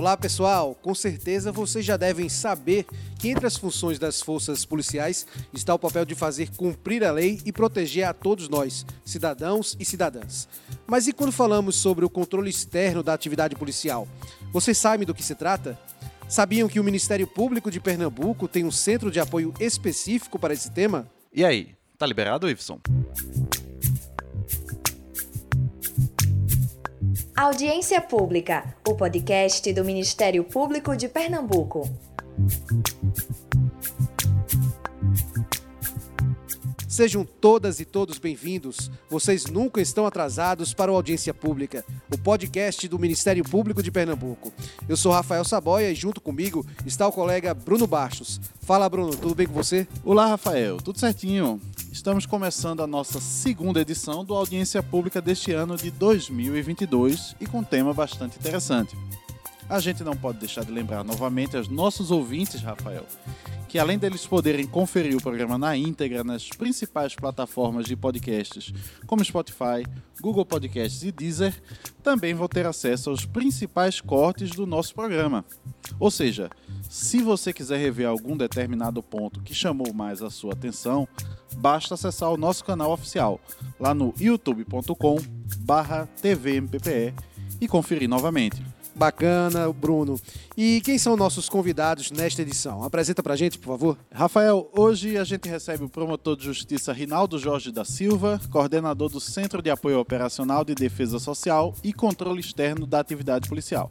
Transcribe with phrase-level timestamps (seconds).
[0.00, 2.86] Olá pessoal, com certeza vocês já devem saber
[3.18, 7.38] que entre as funções das forças policiais está o papel de fazer cumprir a lei
[7.44, 10.48] e proteger a todos nós, cidadãos e cidadãs.
[10.86, 14.08] Mas e quando falamos sobre o controle externo da atividade policial?
[14.50, 15.78] Vocês sabem do que se trata?
[16.26, 20.70] Sabiam que o Ministério Público de Pernambuco tem um centro de apoio específico para esse
[20.70, 21.10] tema?
[21.30, 22.80] E aí, tá liberado, Iveson?
[27.40, 31.88] Audiência Pública, o podcast do Ministério Público de Pernambuco.
[36.90, 38.90] Sejam todas e todos bem-vindos.
[39.08, 44.52] Vocês nunca estão atrasados para o Audiência Pública, o podcast do Ministério Público de Pernambuco.
[44.88, 48.40] Eu sou Rafael Saboia e junto comigo está o colega Bruno Bastos.
[48.62, 49.86] Fala, Bruno, tudo bem com você?
[50.04, 51.60] Olá, Rafael, tudo certinho.
[51.92, 57.58] Estamos começando a nossa segunda edição do Audiência Pública deste ano de 2022 e com
[57.58, 58.96] um tema bastante interessante.
[59.70, 63.06] A gente não pode deixar de lembrar novamente aos nossos ouvintes, Rafael,
[63.68, 68.74] que além deles poderem conferir o programa na íntegra nas principais plataformas de podcasts,
[69.06, 69.86] como Spotify,
[70.20, 71.54] Google Podcasts e Deezer,
[72.02, 75.44] também vão ter acesso aos principais cortes do nosso programa.
[76.00, 76.50] Ou seja,
[76.88, 81.06] se você quiser rever algum determinado ponto que chamou mais a sua atenção,
[81.58, 83.40] basta acessar o nosso canal oficial
[83.78, 87.14] lá no youtube.com/tvmppe
[87.60, 88.60] e conferir novamente.
[88.94, 90.20] Bacana, Bruno.
[90.56, 92.82] E quem são nossos convidados nesta edição?
[92.82, 93.98] Apresenta pra gente, por favor.
[94.12, 99.20] Rafael, hoje a gente recebe o promotor de justiça Rinaldo Jorge da Silva, coordenador do
[99.20, 103.90] Centro de Apoio Operacional de Defesa Social e Controle Externo da Atividade Policial.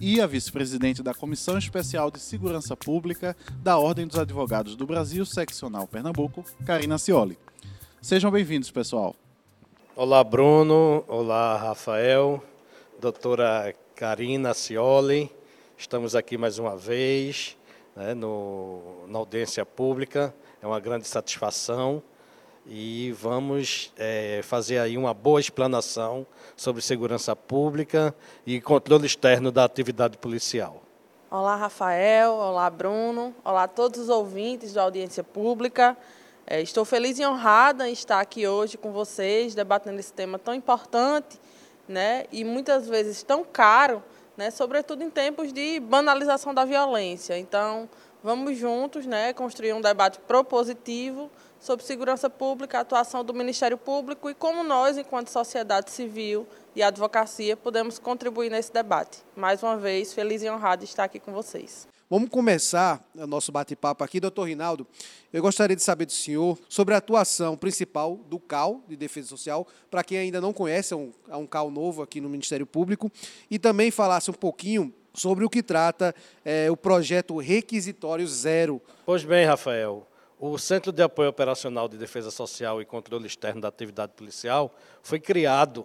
[0.00, 5.26] E a vice-presidente da Comissão Especial de Segurança Pública da Ordem dos Advogados do Brasil,
[5.26, 7.38] seccional Pernambuco, Karina Cioli.
[8.00, 9.16] Sejam bem-vindos, pessoal.
[9.96, 11.04] Olá, Bruno.
[11.08, 12.42] Olá, Rafael.
[13.00, 15.28] Doutora Karina Cioli.
[15.76, 17.56] Estamos aqui mais uma vez
[17.96, 20.32] né, no, na audiência pública.
[20.62, 22.00] É uma grande satisfação
[22.64, 26.24] e vamos é, fazer aí uma boa explanação
[26.56, 28.14] sobre segurança pública
[28.46, 30.80] e controle externo da atividade policial.
[31.28, 32.34] Olá, Rafael.
[32.34, 33.34] Olá, Bruno.
[33.44, 35.96] Olá a todos os ouvintes da audiência pública.
[36.46, 40.54] É, estou feliz e honrada em estar aqui hoje com vocês, debatendo esse tema tão
[40.54, 41.36] importante
[41.88, 44.02] né, e muitas vezes tão caro,
[44.36, 47.38] né, sobretudo em tempos de banalização da violência.
[47.38, 47.88] Então,
[48.22, 54.34] vamos juntos né, construir um debate propositivo sobre segurança pública, atuação do Ministério Público e
[54.34, 59.18] como nós, enquanto sociedade civil e advocacia, podemos contribuir nesse debate.
[59.34, 61.88] Mais uma vez, feliz e honrado estar aqui com vocês.
[62.10, 64.86] Vamos começar o nosso bate-papo aqui, doutor Rinaldo.
[65.30, 69.66] Eu gostaria de saber do senhor sobre a atuação principal do CAL, de Defesa Social,
[69.90, 73.12] para quem ainda não conhece, é um, é um CAL novo aqui no Ministério Público,
[73.50, 78.80] e também falasse um pouquinho sobre o que trata é, o projeto Requisitório Zero.
[79.04, 80.08] Pois bem, Rafael.
[80.40, 85.20] O Centro de Apoio Operacional de Defesa Social e Controle Externo da Atividade Policial foi
[85.20, 85.84] criado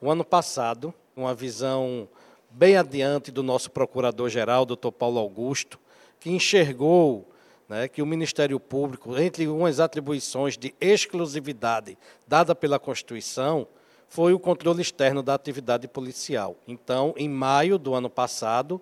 [0.00, 2.08] o ano passado, uma visão
[2.54, 5.78] bem adiante do nosso procurador-geral, doutor Paulo Augusto,
[6.20, 7.28] que enxergou
[7.68, 11.98] né, que o Ministério Público, entre umas atribuições de exclusividade
[12.28, 13.66] dada pela Constituição,
[14.08, 16.54] foi o controle externo da atividade policial.
[16.68, 18.80] Então, em maio do ano passado,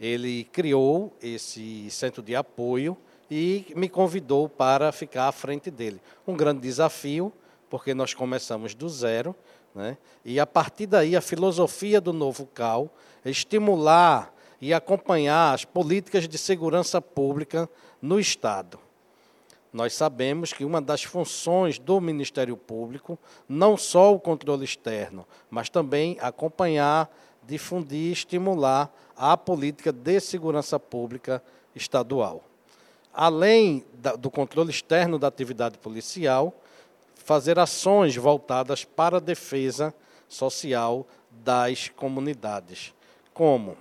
[0.00, 2.96] ele criou esse centro de apoio
[3.30, 6.00] e me convidou para ficar à frente dele.
[6.26, 7.32] Um grande desafio,
[7.70, 9.32] porque nós começamos do zero,
[9.74, 9.96] né?
[10.24, 12.90] e a partir daí a filosofia do novo CAL
[13.24, 17.68] estimular e acompanhar as políticas de segurança pública
[18.00, 18.78] no Estado.
[19.72, 23.18] Nós sabemos que uma das funções do Ministério Público,
[23.48, 27.10] não só o controle externo, mas também acompanhar,
[27.42, 31.42] difundir, estimular a política de segurança pública
[31.74, 32.44] estadual.
[33.14, 33.84] Além
[34.18, 36.54] do controle externo da atividade policial,
[37.22, 39.94] fazer ações voltadas para a defesa
[40.28, 42.92] social das comunidades.
[43.32, 43.76] Como?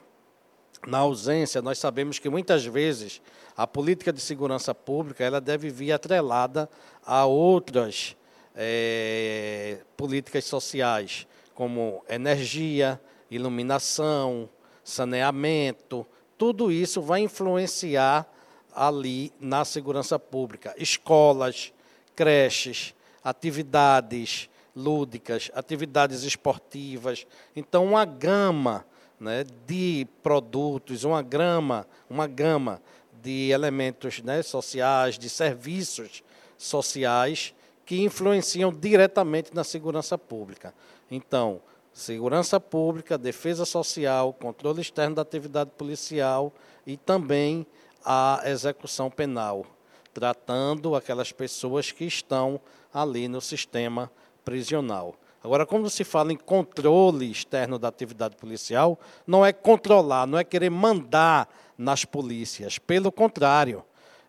[0.87, 3.21] Na ausência, nós sabemos que muitas vezes
[3.55, 6.69] a política de segurança pública ela deve vir atrelada
[7.05, 8.15] a outras
[8.55, 12.99] é, políticas sociais, como energia,
[13.29, 14.49] iluminação,
[14.83, 16.05] saneamento.
[16.37, 18.27] Tudo isso vai influenciar
[18.73, 20.73] ali na segurança pública.
[20.77, 21.71] Escolas,
[22.15, 27.25] creches, atividades lúdicas, atividades esportivas.
[27.55, 28.85] Então, uma gama
[29.19, 32.81] né, de produtos, uma grama, uma gama
[33.21, 36.23] de elementos né, sociais, de serviços
[36.57, 37.53] sociais
[37.85, 40.73] que influenciam diretamente na segurança pública.
[41.09, 41.61] Então,
[41.93, 46.53] segurança pública, defesa social, controle externo da atividade policial
[46.87, 47.65] e também
[48.03, 49.65] a execução penal,
[50.13, 52.59] tratando aquelas pessoas que estão
[52.93, 54.11] ali no sistema
[54.43, 55.15] prisional.
[55.43, 60.43] Agora, quando se fala em controle externo da atividade policial, não é controlar, não é
[60.43, 62.77] querer mandar nas polícias.
[62.77, 63.83] Pelo contrário,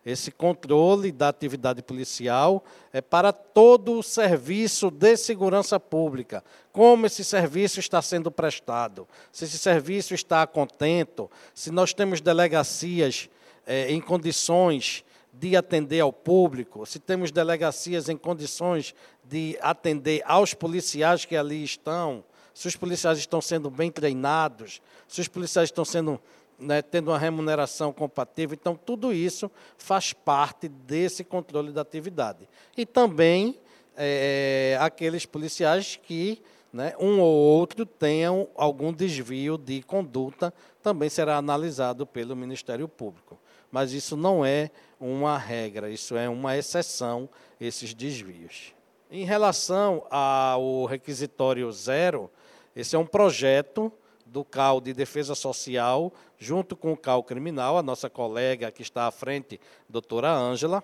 [0.05, 6.43] esse controle da atividade policial é para todo o serviço de segurança pública.
[6.71, 13.29] Como esse serviço está sendo prestado, se esse serviço está contento, se nós temos delegacias
[13.65, 18.93] é, em condições de atender ao público, se temos delegacias em condições
[19.23, 25.19] de atender aos policiais que ali estão, se os policiais estão sendo bem treinados, se
[25.21, 26.21] os policiais estão sendo
[26.59, 28.57] né, tendo uma remuneração compatível.
[28.59, 32.47] Então, tudo isso faz parte desse controle da atividade.
[32.77, 33.59] E também
[33.97, 36.41] é, aqueles policiais que
[36.71, 40.51] né, um ou outro tenham algum desvio de conduta,
[40.81, 43.37] também será analisado pelo Ministério Público.
[43.73, 47.27] Mas isso não é uma regra, isso é uma exceção,
[47.59, 48.71] esses desvios.
[49.09, 52.29] Em relação ao requisitório zero,
[52.75, 53.91] esse é um projeto
[54.27, 59.07] do CAL de Defesa Social, junto com o CAL Criminal, a nossa colega que está
[59.07, 59.59] à frente,
[59.89, 60.83] doutora Ângela,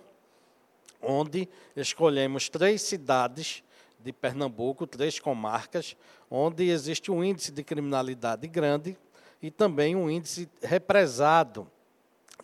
[0.99, 3.63] onde escolhemos três cidades
[3.99, 5.95] de Pernambuco, três comarcas,
[6.27, 8.97] onde existe um índice de criminalidade grande
[9.39, 11.69] e também um índice represado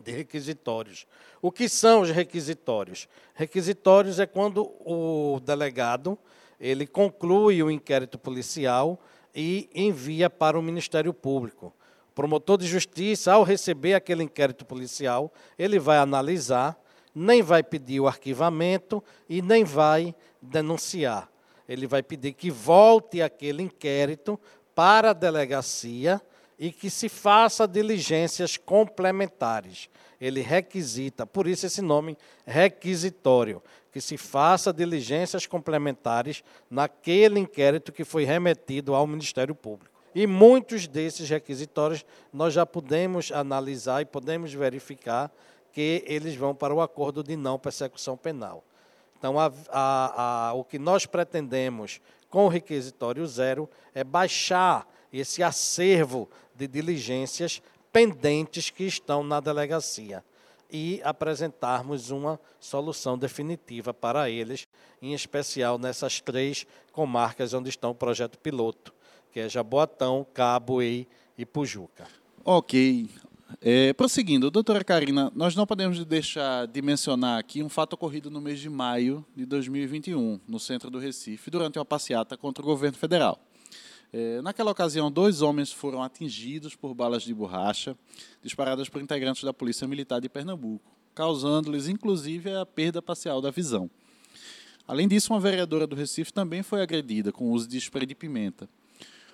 [0.01, 1.07] de requisitórios.
[1.41, 3.07] O que são os requisitórios?
[3.33, 6.17] Requisitórios é quando o delegado
[6.59, 8.99] ele conclui o inquérito policial
[9.33, 11.73] e envia para o Ministério Público.
[12.11, 16.79] O promotor de justiça, ao receber aquele inquérito policial, ele vai analisar,
[17.13, 21.29] nem vai pedir o arquivamento e nem vai denunciar.
[21.67, 24.39] Ele vai pedir que volte aquele inquérito
[24.73, 26.21] para a delegacia
[26.57, 29.89] e que se faça diligências complementares.
[30.19, 33.61] Ele requisita, por isso esse nome requisitório,
[33.91, 39.93] que se faça diligências complementares naquele inquérito que foi remetido ao Ministério Público.
[40.13, 45.31] E muitos desses requisitórios nós já podemos analisar e podemos verificar
[45.73, 48.63] que eles vão para o acordo de não persecução penal.
[49.17, 51.99] Então, a, a, a, o que nós pretendemos
[52.29, 54.87] com o requisitório zero é baixar
[55.19, 60.23] esse acervo de diligências pendentes que estão na delegacia
[60.69, 64.67] e apresentarmos uma solução definitiva para eles,
[65.01, 68.93] em especial nessas três comarcas onde está o projeto piloto,
[69.31, 71.07] que é Jaboatão, Cabo e
[71.51, 72.07] Pujuca.
[72.43, 73.09] Ok.
[73.61, 78.41] É, prosseguindo, doutora Karina, nós não podemos deixar de mencionar aqui um fato ocorrido no
[78.41, 82.97] mês de maio de 2021, no centro do Recife, durante uma passeata contra o governo
[82.97, 83.39] federal.
[84.17, 87.97] É, naquela ocasião, dois homens foram atingidos por balas de borracha
[88.41, 93.91] disparadas por integrantes da Polícia Militar de Pernambuco, causando-lhes inclusive a perda parcial da visão.
[94.87, 98.15] Além disso, uma vereadora do Recife também foi agredida com o uso de spray de
[98.15, 98.69] pimenta.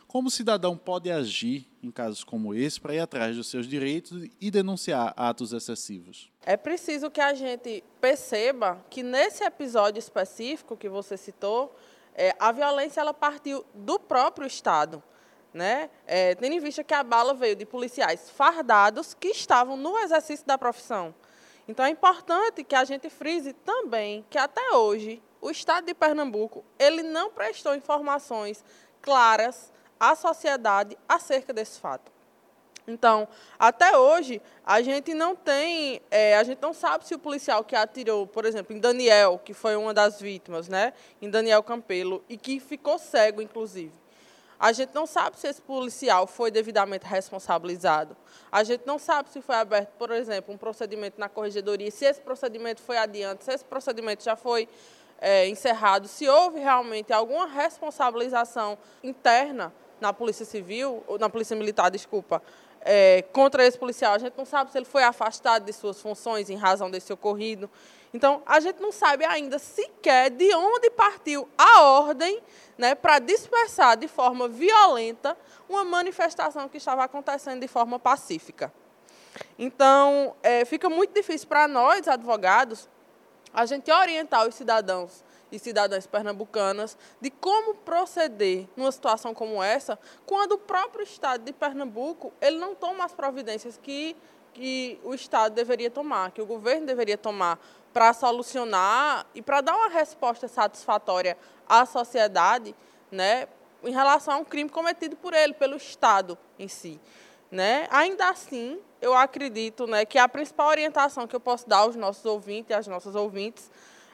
[0.07, 4.27] Como o cidadão pode agir em casos como esse para ir atrás dos seus direitos
[4.41, 6.31] e denunciar atos excessivos?
[6.43, 11.71] É preciso que a gente perceba que nesse episódio específico que você citou,
[12.15, 15.01] é, a violência ela partiu do próprio Estado.
[15.53, 15.89] Né?
[16.07, 20.45] É, tendo em vista que a bala veio de policiais fardados que estavam no exercício
[20.45, 21.13] da profissão.
[21.67, 26.63] Então é importante que a gente frise também que até hoje o Estado de Pernambuco
[26.79, 28.63] ele não prestou informações
[29.01, 32.11] claras à sociedade acerca desse fato.
[32.91, 37.63] Então, até hoje, a gente não tem, é, a gente não sabe se o policial
[37.63, 42.23] que atirou, por exemplo, em Daniel, que foi uma das vítimas, né, em Daniel Campelo,
[42.27, 43.93] e que ficou cego, inclusive.
[44.59, 48.15] A gente não sabe se esse policial foi devidamente responsabilizado.
[48.51, 52.21] A gente não sabe se foi aberto, por exemplo, um procedimento na corregedoria, se esse
[52.21, 54.69] procedimento foi adiante, se esse procedimento já foi
[55.19, 61.89] é, encerrado, se houve realmente alguma responsabilização interna na Polícia Civil, ou na Polícia Militar,
[61.89, 62.41] desculpa,
[62.81, 64.13] é, contra esse policial.
[64.13, 67.69] A gente não sabe se ele foi afastado de suas funções em razão desse ocorrido.
[68.13, 72.41] Então, a gente não sabe ainda sequer de onde partiu a ordem
[72.77, 75.37] né, para dispersar de forma violenta
[75.69, 78.73] uma manifestação que estava acontecendo de forma pacífica.
[79.57, 82.89] Então, é, fica muito difícil para nós, advogados,
[83.53, 89.99] a gente orientar os cidadãos e cidadãs pernambucanas de como proceder numa situação como essa,
[90.25, 94.15] quando o próprio Estado de Pernambuco ele não toma as providências que,
[94.53, 97.59] que o Estado deveria tomar, que o governo deveria tomar
[97.93, 102.73] para solucionar e para dar uma resposta satisfatória à sociedade,
[103.11, 103.47] né,
[103.83, 106.99] em relação a um crime cometido por ele, pelo Estado em si.
[107.51, 107.85] Né?
[107.91, 112.23] Ainda assim, eu acredito né, que a principal orientação que eu posso dar aos nossos
[112.23, 113.69] ouvintes e às nossas ouvintes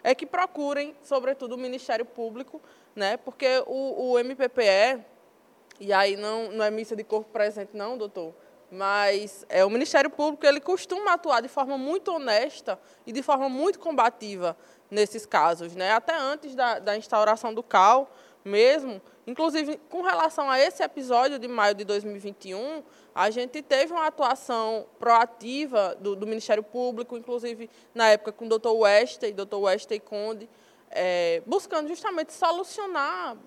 [0.08, 2.62] é que procurem, sobretudo, o Ministério Público,
[2.96, 5.04] né, porque o, o MPPE,
[5.82, 8.34] e aí não, não é missa de corpo presente não, doutor,
[8.72, 13.50] mas é, o Ministério Público ele costuma atuar de forma muito honesta e de forma
[13.50, 14.56] muito combativa
[14.90, 15.92] nesses casos, né?
[15.92, 18.10] até antes da, da instauração do CAL
[18.48, 24.08] mesmo, inclusive com relação a esse episódio de maio de 2021, a gente teve uma
[24.08, 30.00] atuação proativa do, do Ministério Público, inclusive na época com o doutor Wesley, doutor Wesley
[30.00, 30.50] Conde,
[30.90, 33.38] é, buscando justamente solucionar,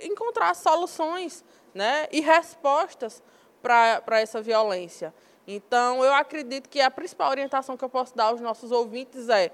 [0.00, 1.44] encontrar soluções
[1.74, 3.22] né, e respostas
[3.62, 5.14] para essa violência.
[5.46, 9.52] Então, eu acredito que a principal orientação que eu posso dar aos nossos ouvintes é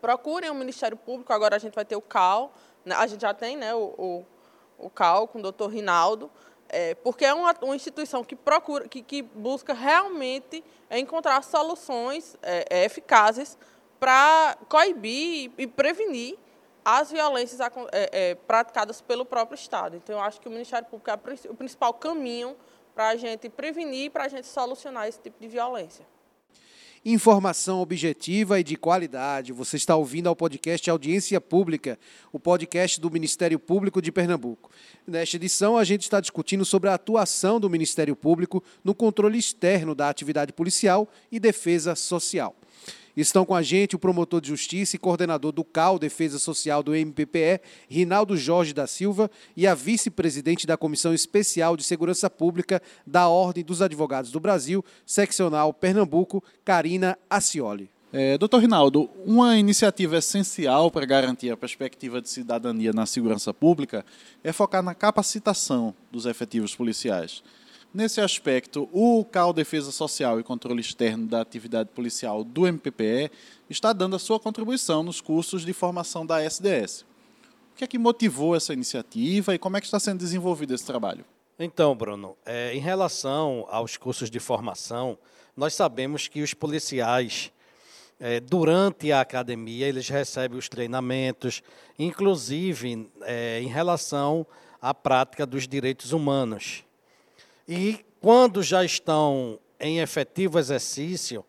[0.00, 2.52] procurem o Ministério Público, agora a gente vai ter o CAL,
[2.86, 4.26] a gente já tem né, o, o,
[4.78, 6.30] o CAL com o doutor Rinaldo,
[6.68, 12.64] é, porque é uma, uma, instituição que procura, que, que busca realmente encontrar soluções é,
[12.70, 13.56] é eficazes
[14.00, 16.36] para coibir e, prevenir
[16.84, 19.96] as violências é, é, praticadas pelo próprio Estado.
[19.96, 22.56] Então, eu acho que o Ministério Público é o principal caminho
[22.94, 26.04] para a gente prevenir, para a gente solucionar esse tipo de violência
[27.04, 29.52] informação objetiva e de qualidade.
[29.52, 31.98] Você está ouvindo ao podcast Audiência Pública,
[32.32, 34.70] o podcast do Ministério Público de Pernambuco.
[35.06, 39.94] Nesta edição, a gente está discutindo sobre a atuação do Ministério Público no controle externo
[39.94, 42.56] da atividade policial e defesa social.
[43.16, 46.94] Estão com a gente o promotor de justiça e coordenador do CAL Defesa Social do
[46.94, 53.28] MPPE, Rinaldo Jorge da Silva, e a vice-presidente da Comissão Especial de Segurança Pública da
[53.28, 57.88] Ordem dos Advogados do Brasil, seccional Pernambuco, Karina Acioli.
[58.16, 64.06] É, doutor Rinaldo, uma iniciativa essencial para garantir a perspectiva de cidadania na segurança pública
[64.44, 67.42] é focar na capacitação dos efetivos policiais.
[67.94, 73.30] Nesse aspecto, o CAL Defesa Social e Controle Externo da Atividade Policial do MPPE
[73.70, 77.02] está dando a sua contribuição nos cursos de formação da SDS.
[77.72, 80.84] O que é que motivou essa iniciativa e como é que está sendo desenvolvido esse
[80.84, 81.24] trabalho?
[81.56, 85.16] Então, Bruno, é, em relação aos cursos de formação,
[85.56, 87.52] nós sabemos que os policiais,
[88.18, 91.62] é, durante a academia, eles recebem os treinamentos,
[91.96, 94.44] inclusive é, em relação
[94.82, 96.82] à prática dos direitos humanos.
[97.68, 101.44] E quando já estão em efetivo exercício,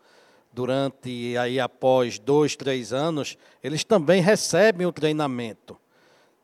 [0.51, 5.77] durante aí após dois, três anos, eles também recebem o treinamento.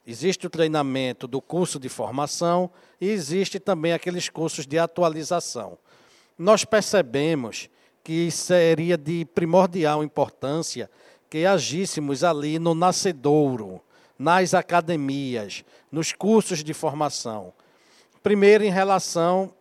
[0.05, 5.77] Existe o treinamento do curso de formação e existe também aqueles cursos de atualização.
[6.37, 7.69] Nós percebemos
[8.03, 10.89] que seria de primordial importância
[11.29, 13.79] que agíssemos ali no nascedouro,
[14.19, 17.53] nas academias, nos cursos de formação.
[18.21, 19.53] Primeiro, em relação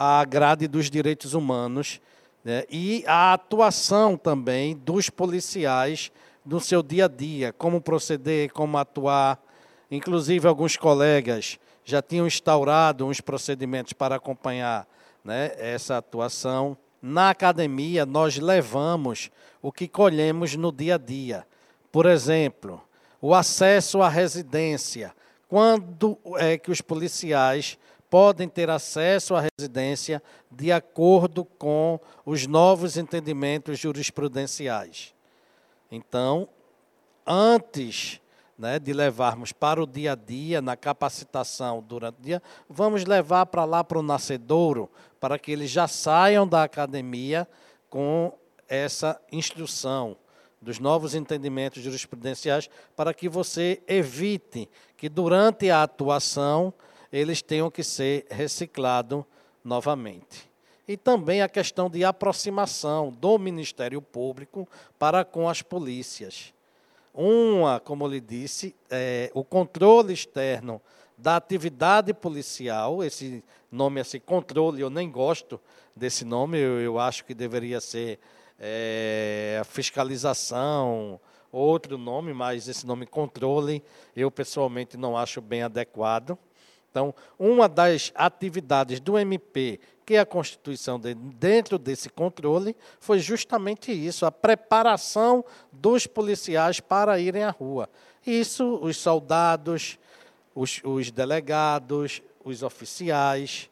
[0.00, 2.00] a grade dos direitos humanos
[2.44, 6.12] né, e a atuação também dos policiais
[6.46, 9.42] no seu dia a dia, como proceder, como atuar.
[9.90, 14.86] Inclusive, alguns colegas já tinham instaurado uns procedimentos para acompanhar
[15.24, 16.78] né, essa atuação.
[17.02, 21.44] Na academia, nós levamos o que colhemos no dia a dia.
[21.90, 22.80] Por exemplo,
[23.20, 25.12] o acesso à residência.
[25.48, 27.76] Quando é que os policiais
[28.10, 35.14] podem ter acesso à residência de acordo com os novos entendimentos jurisprudenciais.
[35.90, 36.48] Então,
[37.26, 38.20] antes
[38.58, 43.46] né, de levarmos para o dia a dia, na capacitação durante o dia, vamos levar
[43.46, 47.46] para lá para o nascedouro, para que eles já saiam da academia
[47.88, 48.32] com
[48.68, 50.16] essa instrução
[50.60, 56.74] dos novos entendimentos jurisprudenciais, para que você evite que durante a atuação
[57.12, 59.24] eles tenham que ser reciclados
[59.64, 60.48] novamente.
[60.86, 64.66] E também a questão de aproximação do Ministério Público
[64.98, 66.54] para com as polícias.
[67.12, 70.80] Uma, como lhe disse, é, o controle externo
[71.16, 75.60] da atividade policial, esse nome, esse controle, eu nem gosto
[75.94, 78.18] desse nome, eu, eu acho que deveria ser
[78.58, 83.82] é, fiscalização, outro nome, mas esse nome controle,
[84.14, 86.38] eu pessoalmente não acho bem adequado.
[86.90, 93.18] Então, uma das atividades do MP, que é a constituição de, dentro desse controle, foi
[93.18, 97.88] justamente isso, a preparação dos policiais para irem à rua.
[98.26, 99.98] Isso, os soldados,
[100.54, 103.70] os, os delegados, os oficiais.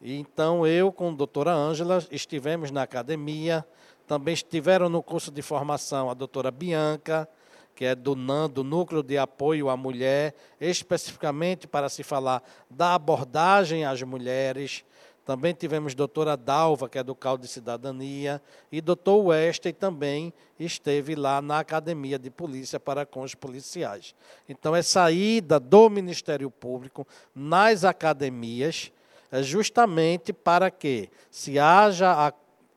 [0.00, 3.66] Então, eu com a doutora Ângela estivemos na academia,
[4.06, 7.28] também estiveram no curso de formação a doutora Bianca,
[7.74, 12.94] que é do NAN, do Núcleo de Apoio à Mulher, especificamente para se falar da
[12.94, 14.84] abordagem às mulheres.
[15.24, 21.14] Também tivemos doutora Dalva, que é do CAL de Cidadania, e doutor Wesley também esteve
[21.14, 24.14] lá na Academia de Polícia para com os policiais.
[24.48, 28.90] Então, é saída do Ministério Público nas academias,
[29.30, 32.32] é justamente para que se haja a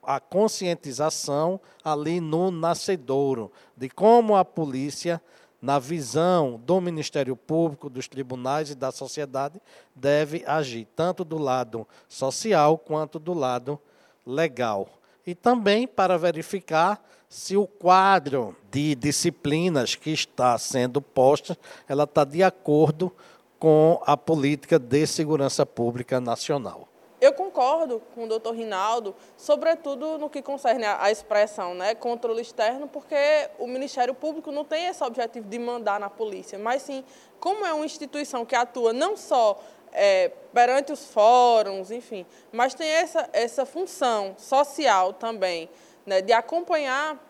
[0.06, 5.20] a conscientização ali no nascedouro, de como a polícia,
[5.60, 9.60] na visão do Ministério Público, dos tribunais e da sociedade,
[9.94, 13.80] deve agir, tanto do lado social quanto do lado
[14.24, 14.88] legal.
[15.26, 21.58] E também para verificar se o quadro de disciplinas que está sendo posta,
[21.88, 23.12] ela está de acordo
[23.58, 26.86] com a política de segurança pública nacional.
[27.26, 32.86] Eu concordo com o doutor Rinaldo, sobretudo no que concerne à expressão né, controle externo,
[32.86, 33.16] porque
[33.58, 37.04] o Ministério Público não tem esse objetivo de mandar na polícia, mas sim,
[37.40, 39.60] como é uma instituição que atua não só
[39.92, 45.68] é, perante os fóruns, enfim, mas tem essa, essa função social também,
[46.06, 47.20] né, de acompanhar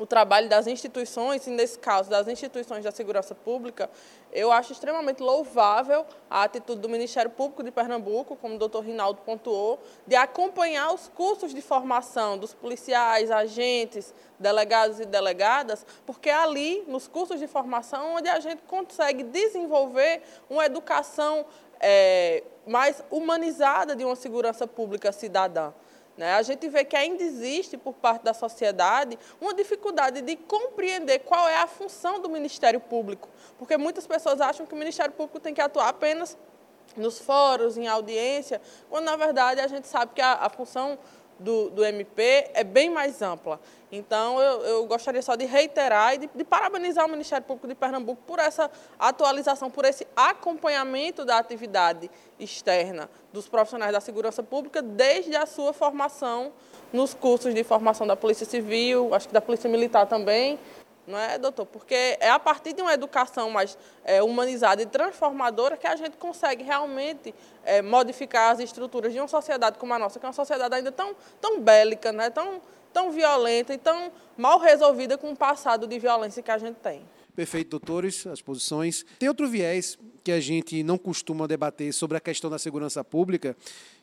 [0.00, 3.90] o trabalho das instituições, e nesse caso das instituições da segurança pública,
[4.32, 9.20] eu acho extremamente louvável a atitude do Ministério Público de Pernambuco, como o doutor Rinaldo
[9.26, 16.34] pontuou, de acompanhar os cursos de formação dos policiais, agentes, delegados e delegadas, porque é
[16.34, 21.44] ali, nos cursos de formação, onde a gente consegue desenvolver uma educação
[21.78, 25.74] é, mais humanizada de uma segurança pública cidadã.
[26.16, 26.34] Né?
[26.34, 31.48] A gente vê que ainda existe, por parte da sociedade, uma dificuldade de compreender qual
[31.48, 35.54] é a função do Ministério Público, porque muitas pessoas acham que o Ministério Público tem
[35.54, 36.36] que atuar apenas
[36.96, 40.98] nos fóruns, em audiência, quando, na verdade, a gente sabe que a, a função
[41.40, 43.60] do, do MP é bem mais ampla.
[43.92, 47.74] Então, eu, eu gostaria só de reiterar e de, de, parabenizar o Ministério Público de
[47.74, 54.80] Pernambuco por essa atualização, por esse acompanhamento da atividade externa dos profissionais da segurança pública
[54.80, 56.52] desde a sua formação
[56.92, 60.58] nos cursos de formação da Polícia Civil, acho que da Polícia Militar também,
[61.10, 61.66] não é, doutor?
[61.66, 66.16] Porque é a partir de uma educação mais é, humanizada e transformadora que a gente
[66.16, 70.32] consegue realmente é, modificar as estruturas de uma sociedade como a nossa, que é uma
[70.32, 72.30] sociedade ainda tão, tão bélica, né?
[72.30, 76.76] tão, tão violenta e tão mal resolvida com o passado de violência que a gente
[76.76, 77.02] tem.
[77.34, 79.04] Perfeito, doutores, as posições.
[79.18, 83.56] Tem outro viés que a gente não costuma debater sobre a questão da segurança pública,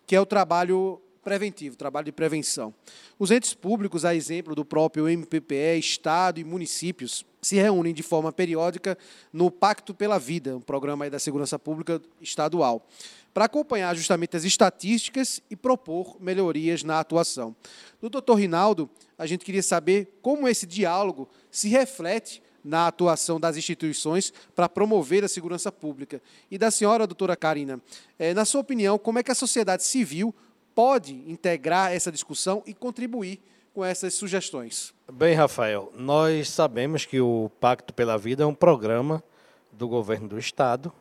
[0.05, 2.73] que é o trabalho preventivo, trabalho de prevenção.
[3.19, 8.31] Os entes públicos, a exemplo do próprio MPPE, Estado e municípios, se reúnem de forma
[8.31, 8.97] periódica
[9.33, 12.87] no Pacto pela Vida, um programa da segurança pública estadual,
[13.33, 17.53] para acompanhar justamente as estatísticas e propor melhorias na atuação.
[17.99, 23.57] Do doutor Rinaldo, a gente queria saber como esse diálogo se reflete na atuação das
[23.57, 26.21] instituições para promover a segurança pública.
[26.49, 27.81] E da senhora, doutora Karina,
[28.17, 30.33] é, na sua opinião, como é que a sociedade civil
[30.77, 33.41] pode integrar essa discussão e contribuir
[33.73, 34.93] com essas sugestões.
[35.11, 39.23] Bem, Rafael, nós sabemos que o Pacto pela Vida é um programa
[39.71, 40.93] do governo do Estado,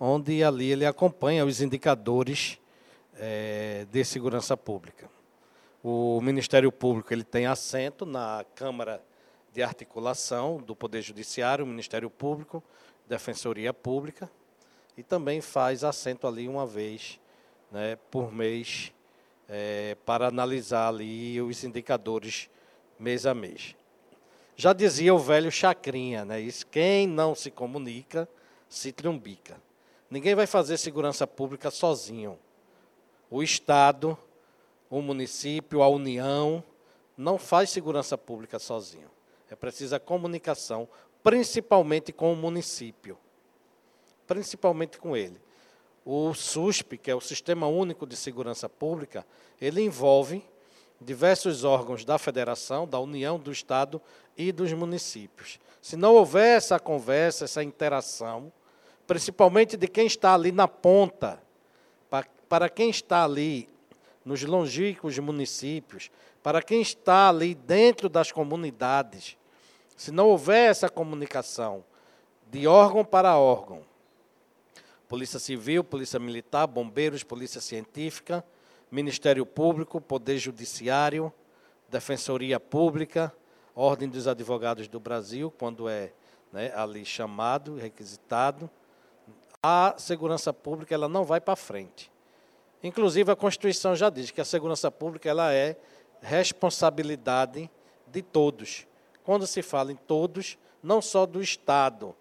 [0.00, 2.58] onde ali ele acompanha os indicadores
[3.14, 5.08] é, de segurança pública.
[5.80, 9.00] O Ministério Público ele tem assento na Câmara
[9.52, 12.64] de Articulação do Poder Judiciário, Ministério Público,
[13.06, 14.28] Defensoria Pública,
[14.96, 17.20] e também faz assento ali uma vez
[17.70, 18.92] né, por mês
[19.52, 22.48] é, para analisar ali os indicadores
[22.96, 23.74] mês a mês.
[24.56, 26.40] Já dizia o velho Chacrinha, né?
[26.40, 28.28] Isso, quem não se comunica,
[28.68, 29.60] se trumbica.
[30.08, 32.38] Ninguém vai fazer segurança pública sozinho.
[33.28, 34.16] O Estado,
[34.88, 36.62] o município, a União,
[37.16, 39.10] não faz segurança pública sozinho.
[39.50, 40.88] É preciso a comunicação,
[41.22, 43.18] principalmente com o município.
[44.26, 45.40] Principalmente com ele.
[46.12, 49.24] O SUSP, que é o Sistema Único de Segurança Pública,
[49.60, 50.44] ele envolve
[51.00, 54.02] diversos órgãos da federação, da União, do Estado
[54.36, 55.60] e dos municípios.
[55.80, 58.52] Se não houver essa conversa, essa interação,
[59.06, 61.40] principalmente de quem está ali na ponta,
[62.48, 63.68] para quem está ali
[64.24, 66.10] nos longínquos municípios,
[66.42, 69.38] para quem está ali dentro das comunidades,
[69.96, 71.84] se não houver essa comunicação
[72.50, 73.88] de órgão para órgão,
[75.10, 78.44] Polícia Civil, Polícia Militar, Bombeiros, Polícia Científica,
[78.92, 81.32] Ministério Público, Poder Judiciário,
[81.88, 83.34] Defensoria Pública,
[83.74, 86.12] Ordem dos Advogados do Brasil, quando é
[86.52, 88.70] né, ali chamado, requisitado.
[89.60, 92.08] A segurança pública ela não vai para frente.
[92.80, 95.76] Inclusive, a Constituição já diz que a segurança pública ela é
[96.22, 97.68] responsabilidade
[98.06, 98.86] de todos.
[99.24, 102.14] Quando se fala em todos, não só do Estado,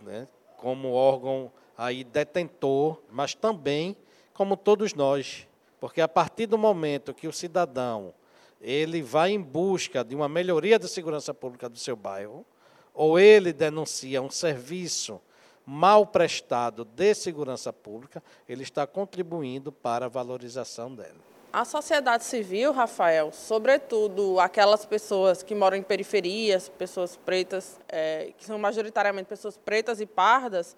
[0.00, 0.26] né,
[0.56, 1.52] como órgão
[1.82, 3.96] aí detentor, mas também
[4.32, 5.48] como todos nós,
[5.80, 8.14] porque a partir do momento que o cidadão
[8.60, 12.46] ele vai em busca de uma melhoria da segurança pública do seu bairro,
[12.94, 15.20] ou ele denuncia um serviço
[15.66, 21.32] mal prestado de segurança pública, ele está contribuindo para a valorização dela.
[21.52, 28.44] A sociedade civil, Rafael, sobretudo aquelas pessoas que moram em periferias, pessoas pretas, é, que
[28.44, 30.74] são majoritariamente pessoas pretas e pardas,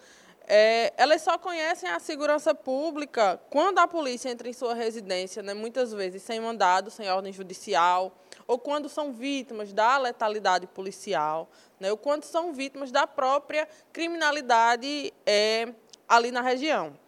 [0.47, 5.55] é, elas só conhecem a segurança pública quando a polícia entra em sua residência, né,
[5.55, 8.13] muitas vezes sem mandado, sem ordem judicial,
[8.47, 11.49] ou quando são vítimas da letalidade policial,
[11.81, 15.73] né, ou quando são vítimas da própria criminalidade é,
[16.07, 16.99] ali na região.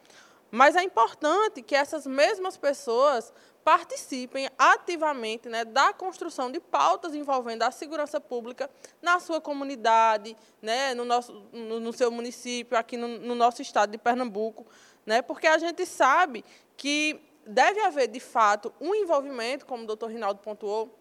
[0.50, 3.32] Mas é importante que essas mesmas pessoas
[3.66, 8.70] participem ativamente né, da construção de pautas envolvendo a segurança pública
[9.02, 13.90] na sua comunidade, né, no, nosso, no, no seu município, aqui no, no, nosso estado
[13.90, 14.64] de Pernambuco,
[15.04, 16.44] né, porque a gente sabe
[16.76, 20.96] que deve haver, de fato, um envolvimento, como o doutor Rinaldo pontuou,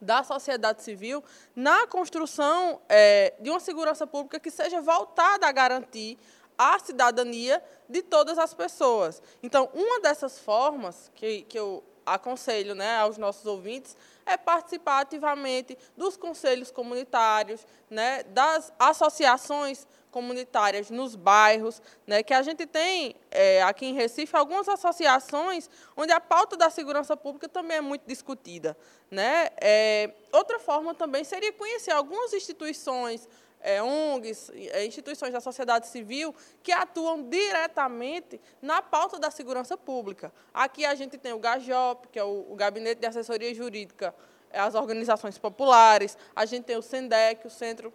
[0.00, 1.22] da sociedade civil
[1.54, 6.18] na construção é, de uma segurança pública que seja voltada a garantir
[6.58, 9.22] a cidadania de todas as pessoas.
[9.40, 15.76] Então, uma dessas formas que, que eu aconselho né, aos nossos ouvintes é participar ativamente
[15.96, 23.62] dos conselhos comunitários, né, das associações comunitárias nos bairros, né, que a gente tem é,
[23.62, 28.76] aqui em Recife algumas associações onde a pauta da segurança pública também é muito discutida.
[29.10, 29.48] Né?
[29.60, 33.28] É, outra forma também seria conhecer algumas instituições,
[33.62, 40.32] é, ONGs, é, instituições da sociedade civil que atuam diretamente na pauta da segurança pública.
[40.52, 44.14] Aqui a gente tem o GAJOP, que é o, o Gabinete de Assessoria Jurídica,
[44.50, 47.92] é, as organizações populares, a gente tem o SENDEC, o Centro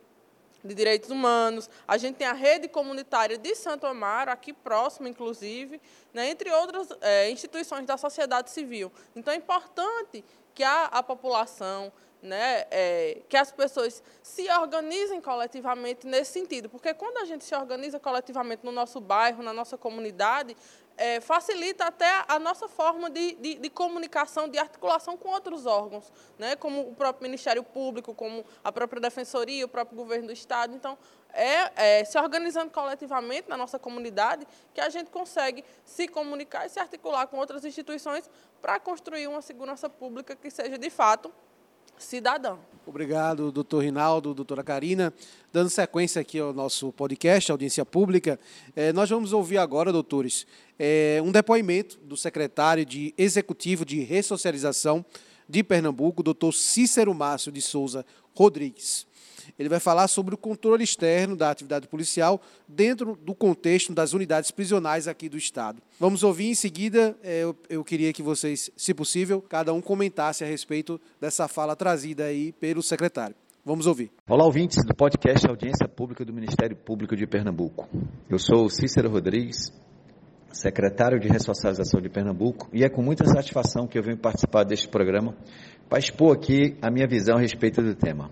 [0.63, 5.79] de Direitos Humanos, a gente tem a rede comunitária de Santo Amaro, aqui próximo, inclusive,
[6.13, 8.91] né, entre outras é, instituições da sociedade civil.
[9.15, 16.07] Então, é importante que a, a população, né, é, que as pessoas se organizem coletivamente
[16.07, 20.55] nesse sentido, porque quando a gente se organiza coletivamente no nosso bairro, na nossa comunidade,
[20.97, 26.11] é, facilita até a nossa forma de, de, de, comunicação, de articulação com outros órgãos,
[26.39, 30.75] né, como o próprio Ministério Público, como a própria Defensoria, o próprio Governo do Estado.
[30.75, 30.97] Então,
[31.31, 36.69] é, é se organizando coletivamente na nossa comunidade que a gente consegue se comunicar e
[36.69, 38.27] se articular com outras instituições
[38.59, 41.31] para construir uma segurança pública que seja, de fato,
[41.97, 42.59] cidadão.
[42.85, 45.13] Obrigado, doutor Rinaldo, doutora Karina.
[45.51, 48.39] Dando sequência aqui ao nosso podcast, audiência pública,
[48.75, 50.47] eh, nós vamos ouvir agora, doutores,
[50.79, 55.05] eh, um depoimento do secretário de Executivo de Ressocialização
[55.49, 59.05] de Pernambuco, doutor Cícero Márcio de Souza Rodrigues.
[59.57, 64.51] Ele vai falar sobre o controle externo da atividade policial dentro do contexto das unidades
[64.51, 65.81] prisionais aqui do Estado.
[65.99, 67.15] Vamos ouvir em seguida.
[67.23, 71.75] É, eu, eu queria que vocês, se possível, cada um comentasse a respeito dessa fala
[71.75, 73.35] trazida aí pelo secretário.
[73.67, 74.09] Vamos ouvir.
[74.29, 77.89] Olá, ouvintes do podcast Audiência Pública do Ministério Público de Pernambuco.
[78.29, 79.73] Eu sou Cícero Rodrigues,
[80.53, 84.87] secretário de Ressocialização de Pernambuco, e é com muita satisfação que eu venho participar deste
[84.87, 85.35] programa
[85.89, 88.31] para expor aqui a minha visão a respeito do tema.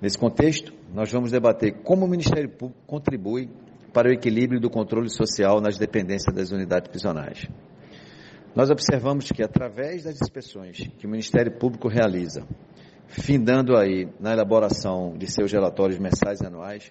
[0.00, 3.50] Nesse contexto, nós vamos debater como o Ministério Público contribui
[3.92, 7.46] para o equilíbrio do controle social nas dependências das unidades prisionais.
[8.54, 12.46] Nós observamos que, através das inspeções que o Ministério Público realiza,
[13.06, 16.90] findando aí na elaboração de seus relatórios mensais e anuais,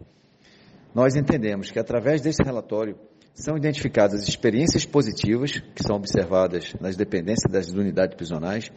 [0.93, 2.95] nós entendemos que, através desse relatório,
[3.39, 8.69] são identificadas experiências positivas que são observadas nas dependências das unidades prisionais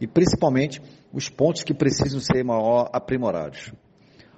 [0.00, 3.72] e, principalmente, os pontos que precisam ser maior aprimorados.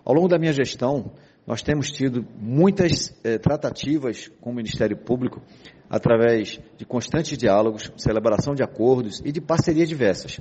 [0.04, 1.12] Ao longo da minha gestão,
[1.46, 5.42] nós temos tido muitas eh, tratativas com o Ministério Público
[5.88, 10.38] através de constantes diálogos, celebração de acordos e de parcerias diversas,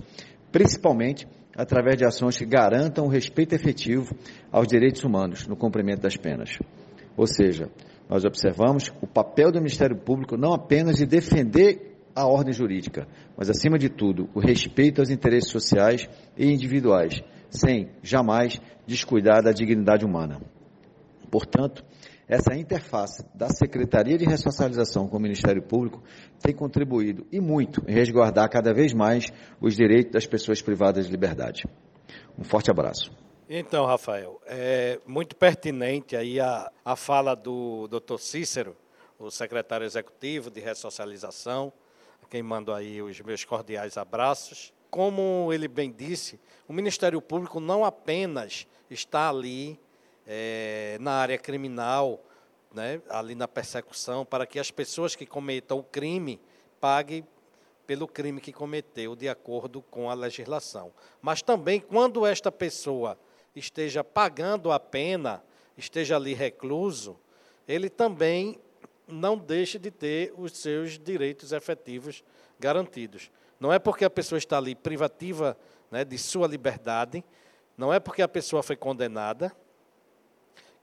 [0.51, 1.25] principalmente
[1.55, 4.13] através de ações que garantam o respeito efetivo
[4.51, 6.59] aos direitos humanos no cumprimento das penas.
[7.17, 7.69] Ou seja,
[8.09, 13.49] nós observamos o papel do Ministério Público não apenas de defender a ordem jurídica, mas,
[13.49, 20.03] acima de tudo, o respeito aos interesses sociais e individuais, sem jamais descuidar da dignidade
[20.03, 20.41] humana.
[21.29, 21.85] Portanto,
[22.27, 26.03] essa interface da Secretaria de Ressocialização com o Ministério Público
[26.41, 31.11] tem contribuído e muito em resguardar cada vez mais os direitos das pessoas privadas de
[31.11, 31.63] liberdade.
[32.37, 33.11] Um forte abraço.
[33.51, 38.77] Então, Rafael, é muito pertinente aí a, a fala do doutor Cícero,
[39.17, 41.73] o secretário executivo de ressocialização,
[42.29, 44.71] quem manda aí os meus cordiais abraços.
[44.91, 49.79] Como ele bem disse, o Ministério Público não apenas está ali
[50.27, 52.23] é, na área criminal,
[52.71, 56.39] né, ali na persecução, para que as pessoas que cometam o crime
[56.79, 57.25] paguem
[57.87, 60.93] pelo crime que cometeu, de acordo com a legislação.
[61.19, 63.17] Mas também, quando esta pessoa
[63.59, 65.43] esteja pagando a pena,
[65.77, 67.19] esteja ali recluso,
[67.67, 68.59] ele também
[69.07, 72.23] não deixa de ter os seus direitos efetivos
[72.59, 73.31] garantidos.
[73.59, 75.57] Não é porque a pessoa está ali privativa
[75.91, 77.23] né, de sua liberdade,
[77.77, 79.55] não é porque a pessoa foi condenada,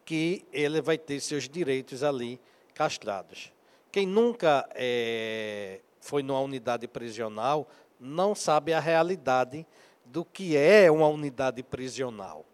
[0.04, 2.40] que ele vai ter seus direitos ali
[2.72, 3.52] castrados.
[3.90, 9.66] Quem nunca é, foi numa unidade prisional não sabe a realidade
[10.04, 12.44] do que é uma unidade prisional.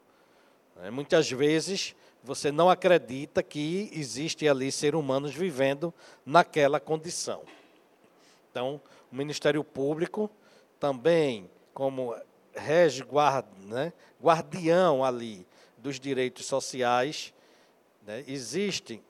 [0.80, 5.92] É, muitas vezes você não acredita que existe ali ser humanos vivendo
[6.24, 7.42] naquela condição.
[8.50, 8.80] Então,
[9.11, 10.30] o Ministério Público
[10.78, 12.14] também, como
[12.54, 15.46] resguarda, né, guardião ali
[15.78, 17.32] dos direitos sociais,
[18.06, 19.02] né, existem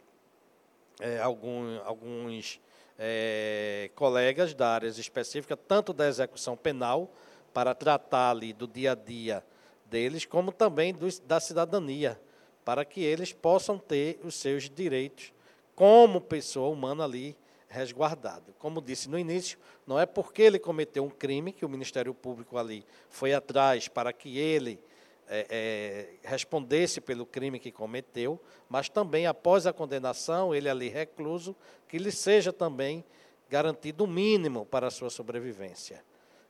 [1.01, 2.61] é, algum, alguns
[2.99, 7.11] é, colegas da área específica, tanto da execução penal,
[7.53, 9.45] para tratar ali do dia a dia
[9.93, 12.19] deles, como também da cidadania,
[12.65, 15.35] para que eles possam ter os seus direitos
[15.75, 17.37] como pessoa humana ali
[17.69, 18.55] resguardado.
[18.59, 22.57] Como disse no início, não é porque ele cometeu um crime que o Ministério Público
[22.57, 24.81] ali foi atrás para que ele
[25.29, 31.55] é, é, respondesse pelo crime que cometeu, mas também após a condenação, ele ali recluso,
[31.87, 33.05] que lhe seja também
[33.51, 36.03] garantido o mínimo para a sua sobrevivência.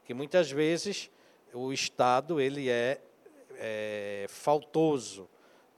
[0.05, 1.11] Que muitas vezes
[1.53, 3.01] o Estado ele é,
[3.59, 5.29] é faltoso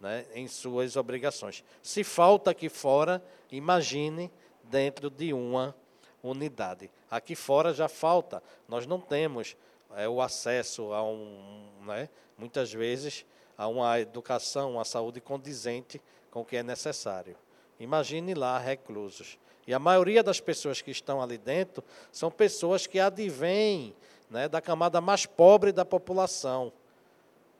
[0.01, 1.65] né, em suas obrigações.
[1.83, 4.31] Se falta aqui fora, imagine
[4.65, 5.75] dentro de uma
[6.23, 6.91] unidade.
[7.11, 9.57] Aqui fora já falta, nós não temos
[9.95, 13.25] é, o acesso a um, né, muitas vezes,
[13.57, 17.37] a uma educação, uma saúde condizente com o que é necessário.
[17.79, 19.39] Imagine lá reclusos.
[19.67, 21.83] E a maioria das pessoas que estão ali dentro
[22.13, 23.95] são pessoas que advêm
[24.29, 26.73] né, da camada mais pobre da população.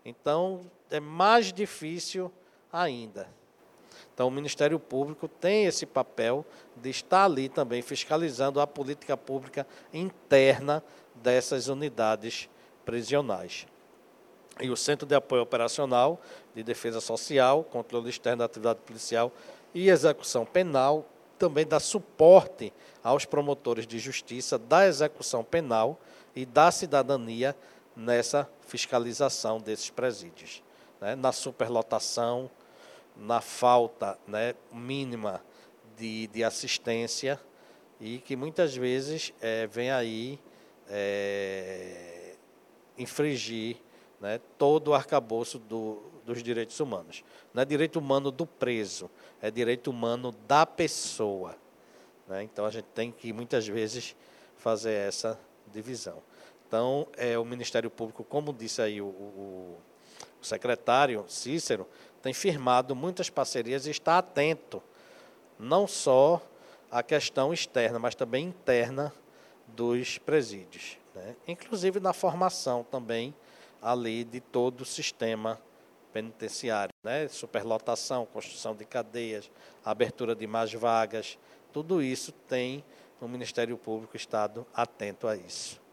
[0.05, 2.31] Então, é mais difícil
[2.73, 3.27] ainda.
[4.13, 6.45] Então, o Ministério Público tem esse papel
[6.77, 12.49] de estar ali também fiscalizando a política pública interna dessas unidades
[12.85, 13.67] prisionais.
[14.61, 16.21] E o Centro de Apoio Operacional
[16.55, 19.33] de Defesa Social, Controle Externo da Atividade Policial
[19.75, 21.05] e Execução Penal
[21.37, 25.99] também dá suporte aos promotores de justiça da execução penal
[26.37, 27.57] e da cidadania
[27.97, 30.63] nessa fiscalização desses presídios.
[31.01, 31.15] Né?
[31.15, 32.51] Na superlotação,
[33.17, 35.43] na falta né, mínima
[35.97, 37.41] de, de assistência
[38.01, 40.39] e que muitas vezes é, vem aí
[40.89, 42.35] é,
[42.99, 43.77] infringir
[44.21, 47.23] né, todo o arcabouço do, dos direitos humanos.
[47.53, 51.57] Não é direito humano do preso, é direito humano da pessoa.
[52.27, 52.43] Né?
[52.43, 54.17] Então a gente tem que muitas vezes
[54.57, 55.39] fazer essa
[55.73, 56.23] divisão.
[56.67, 59.79] Então, é, o Ministério Público, como disse aí o, o,
[60.41, 61.87] o secretário Cícero,
[62.23, 64.83] tem firmado muitas parcerias e está atento
[65.59, 66.43] não só
[66.91, 69.13] à questão externa, mas também interna
[69.69, 70.97] dos presídios.
[71.15, 71.37] Né?
[71.47, 73.35] Inclusive na formação também
[73.81, 75.61] ali de todo o sistema
[76.13, 76.95] penitenciário.
[77.03, 77.29] Né?
[77.29, 79.51] Superlotação, construção de cadeias,
[79.85, 81.39] abertura de mais vagas,
[81.73, 82.85] tudo isso tem
[83.21, 85.84] o Ministério Público Estado atento a isso.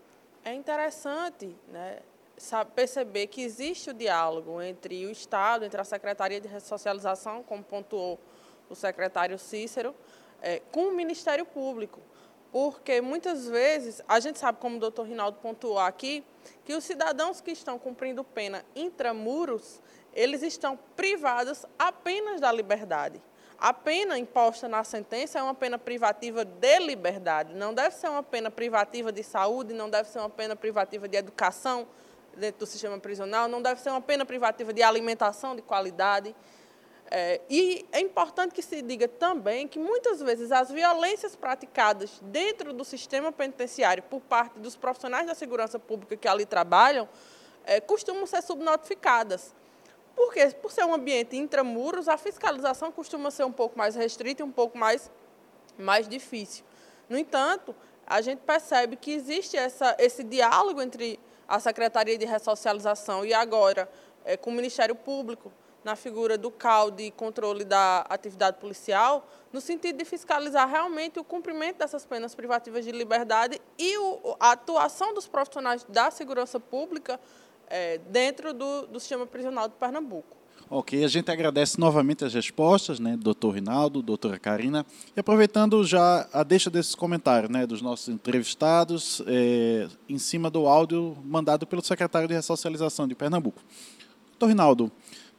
[0.44, 2.00] É interessante né,
[2.76, 8.20] perceber que existe o diálogo entre o Estado, entre a Secretaria de Ressocialização, como pontuou
[8.70, 9.94] o secretário Cícero,
[10.42, 12.00] é, com o Ministério Público.
[12.52, 16.24] Porque muitas vezes, a gente sabe, como o doutor Rinaldo pontuou aqui,
[16.66, 19.80] que os cidadãos que estão cumprindo pena intramuros,
[20.14, 23.22] eles estão privados apenas da liberdade.
[23.62, 28.24] A pena imposta na sentença é uma pena privativa de liberdade, não deve ser uma
[28.24, 31.88] pena privativa de saúde, não deve ser uma pena privativa de educação,
[32.36, 36.36] dentro do sistema prisional, não deve ser uma pena privativa de alimentação de qualidade.
[37.12, 42.74] É, e é importante que se diga também que muitas vezes as violências praticadas dentro
[42.74, 47.08] do sistema penitenciário por parte dos profissionais da segurança pública que ali trabalham
[47.64, 49.54] é, costumam ser subnotificadas.
[50.16, 54.46] Porque, por ser um ambiente intramuros, a fiscalização costuma ser um pouco mais restrita e
[54.46, 55.10] um pouco mais,
[55.78, 56.66] mais difícil.
[57.10, 63.26] No entanto, a gente percebe que existe essa, esse diálogo entre a Secretaria de Ressocialização
[63.26, 63.90] e agora
[64.24, 65.52] é, com o Ministério Público,
[65.84, 71.24] na figura do CAL de controle da atividade policial, no sentido de fiscalizar realmente o
[71.24, 77.20] cumprimento dessas penas privativas de liberdade e o, a atuação dos profissionais da segurança pública
[77.72, 80.42] é, dentro do, do sistema prisional de Pernambuco.
[80.70, 86.30] Ok, a gente agradece novamente as respostas, né, doutor Rinaldo, doutora Karina, e aproveitando já
[86.32, 91.84] a deixa desses comentários, né, dos nossos entrevistados, é, em cima do áudio mandado pelo
[91.84, 93.62] secretário de Ressocialização de Pernambuco.
[94.32, 94.90] Doutor Rinaldo,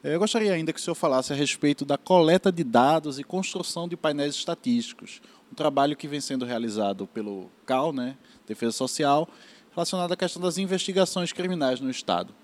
[0.05, 3.89] eu gostaria ainda que o senhor falasse a respeito da coleta de dados e construção
[3.89, 9.27] de painéis estatísticos, um trabalho que vem sendo realizado pelo CAL, né, Defesa Social,
[9.75, 12.35] relacionado à questão das investigações criminais no Estado.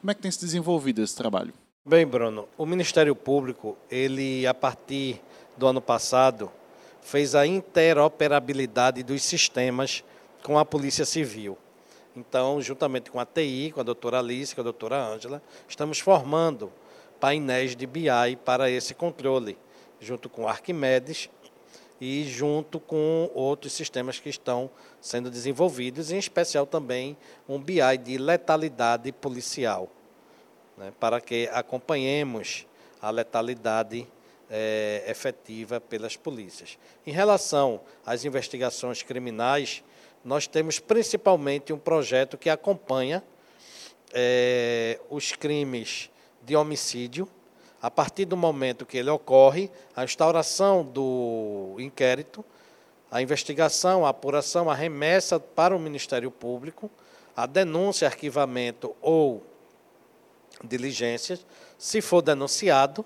[0.00, 1.52] Como é que tem se desenvolvido esse trabalho?
[1.86, 5.20] Bem, Bruno, o Ministério Público, ele a partir
[5.56, 6.50] do ano passado,
[7.00, 10.02] fez a interoperabilidade dos sistemas
[10.42, 11.56] com a Polícia Civil.
[12.16, 16.72] Então, juntamente com a TI, com a doutora Alice, com a doutora Ângela, estamos formando
[17.20, 19.58] painéis de BI para esse controle,
[20.00, 21.28] junto com Arquimedes
[22.04, 27.16] e junto com outros sistemas que estão sendo desenvolvidos, em especial também
[27.48, 29.90] um BI de letalidade policial
[30.76, 32.66] né, para que acompanhemos
[33.00, 34.06] a letalidade
[34.50, 36.78] é, efetiva pelas polícias.
[37.06, 39.82] Em relação às investigações criminais,
[40.24, 43.22] nós temos principalmente um projeto que acompanha
[44.12, 46.10] é, os crimes
[46.42, 47.26] de homicídio.
[47.84, 52.42] A partir do momento que ele ocorre, a instauração do inquérito,
[53.10, 56.90] a investigação, a apuração, a remessa para o Ministério Público,
[57.36, 59.44] a denúncia, arquivamento ou
[60.64, 61.44] diligências.
[61.76, 63.04] Se for denunciado,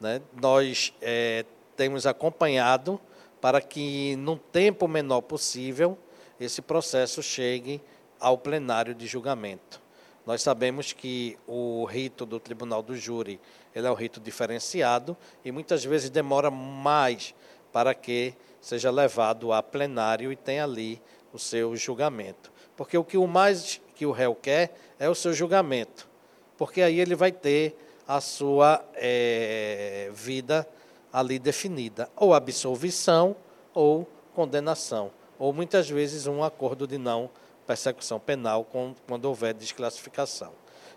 [0.00, 1.44] né, nós é,
[1.76, 3.00] temos acompanhado
[3.40, 5.96] para que, num tempo menor possível,
[6.40, 7.80] esse processo chegue
[8.18, 9.85] ao plenário de julgamento.
[10.26, 13.40] Nós sabemos que o rito do Tribunal do Júri
[13.74, 17.34] ele é um rito diferenciado e muitas vezes demora mais
[17.72, 21.00] para que seja levado a plenário e tenha ali
[21.32, 22.52] o seu julgamento.
[22.76, 26.08] Porque o que o mais que o réu quer é o seu julgamento
[26.56, 30.66] porque aí ele vai ter a sua é, vida
[31.12, 33.36] ali definida, ou absolvição
[33.74, 37.30] ou condenação, ou muitas vezes um acordo de não
[37.66, 38.66] persecução penal
[39.06, 40.52] quando houver desclassificação.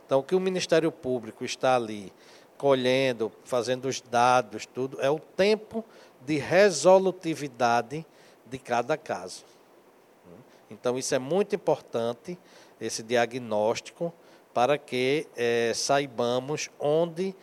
[0.06, 2.12] Então, o que o Ministério Público está ali
[2.58, 5.84] colhendo, fazendo os dados, tudo, é o tempo
[6.26, 8.06] de resolutividade
[8.46, 9.46] de cada caso.
[10.70, 12.38] Então, isso é muito importante,
[12.80, 14.14] esse diagnóstico,
[14.54, 17.36] para que é, saibamos onde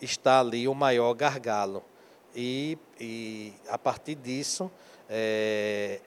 [0.00, 1.82] está ali o maior gargalo.
[2.34, 4.70] E, e a partir disso,
[5.08, 6.00] é,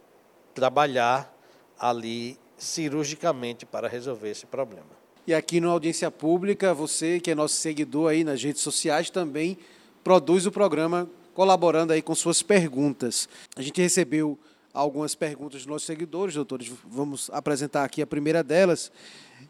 [0.54, 1.32] trabalhar
[1.78, 5.04] ali cirurgicamente para resolver esse problema.
[5.26, 9.58] E aqui no Audiência Pública, você que é nosso seguidor aí nas redes sociais também
[10.04, 13.28] produz o programa colaborando aí com suas perguntas.
[13.56, 14.38] A gente recebeu
[14.74, 16.72] algumas perguntas dos nossos seguidores, doutores.
[16.86, 18.92] Vamos apresentar aqui a primeira delas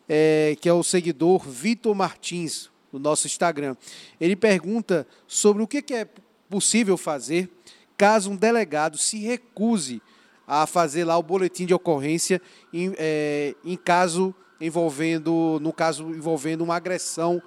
[0.08, 3.76] é, que é o seguidor Vitor Martins, do nosso Instagram.
[4.20, 6.08] Ele pergunta sobre o que, que é
[6.50, 7.50] possível fazer
[7.98, 10.02] caso um delegado se recuse
[10.48, 16.64] a fazer lá o boletim de ocorrência em, é, em caso envolvendo, no caso envolvendo
[16.64, 17.42] uma agressão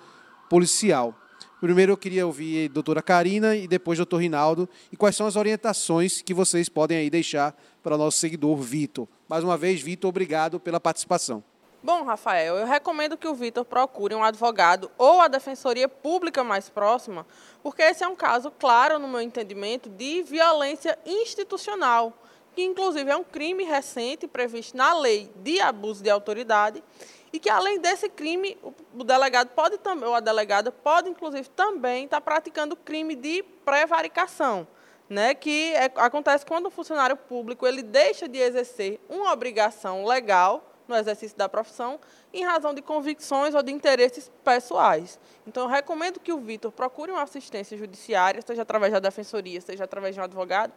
[0.48, 1.14] policial.
[1.60, 5.26] Primeiro eu queria ouvir a doutora Karina e depois o doutor Rinaldo e quais são
[5.26, 9.08] as orientações que vocês podem aí deixar para o nosso seguidor Vitor.
[9.26, 11.42] Mais uma vez, Vitor, obrigado pela participação.
[11.82, 16.68] Bom, Rafael, eu recomendo que o Vitor procure um advogado ou a defensoria pública mais
[16.68, 17.24] próxima,
[17.62, 22.12] porque esse é um caso claro, no meu entendimento, de violência institucional,
[22.56, 26.82] que inclusive é um crime recente previsto na lei de abuso de autoridade
[27.30, 28.56] e que além desse crime,
[28.94, 34.66] o delegado pode também, ou a delegada pode inclusive também estar praticando crime de prevaricação,
[35.06, 40.64] né, que é, acontece quando o funcionário público ele deixa de exercer uma obrigação legal
[40.88, 41.98] no exercício da profissão
[42.32, 45.18] em razão de convicções ou de interesses pessoais.
[45.46, 49.84] Então, eu recomendo que o Vitor procure uma assistência judiciária, seja através da defensoria, seja
[49.84, 50.72] através de um advogado,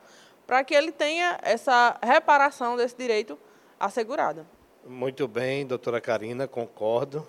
[0.50, 3.38] para que ele tenha essa reparação desse direito
[3.80, 4.48] assegurada.
[4.84, 7.24] Muito bem, doutora Karina, concordo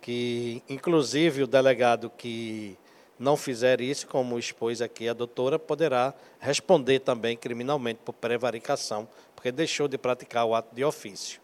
[0.00, 2.76] que, inclusive, o delegado que
[3.16, 9.06] não fizer isso, como expôs aqui a doutora, poderá responder também criminalmente por prevaricação,
[9.36, 11.40] porque deixou de praticar o ato de ofício.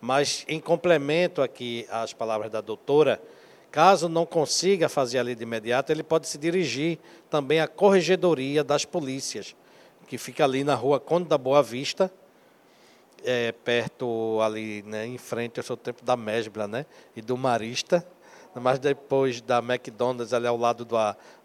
[0.00, 3.22] Mas, em complemento aqui às palavras da doutora,
[3.70, 6.98] caso não consiga fazer ali de imediato, ele pode se dirigir
[7.30, 9.54] também à Corregedoria das Polícias,
[10.04, 12.12] que fica ali na rua Conde da Boa Vista,
[13.24, 16.86] é, perto ali, né, em frente ao seu tempo da Mesbla, né,
[17.16, 18.06] e do Marista,
[18.54, 20.96] mas depois da McDonald's, ali ao lado do,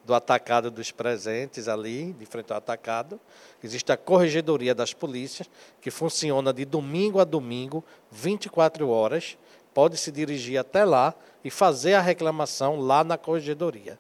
[0.06, 3.20] do atacado dos presentes, ali, de frente ao atacado.
[3.64, 5.50] Existe a Corregedoria das Polícias,
[5.82, 9.38] que funciona de domingo a domingo, 24 horas.
[9.74, 13.98] Pode se dirigir até lá e fazer a reclamação lá na Corregedoria.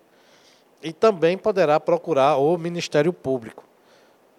[0.81, 3.68] e também poderá procurar o Ministério Público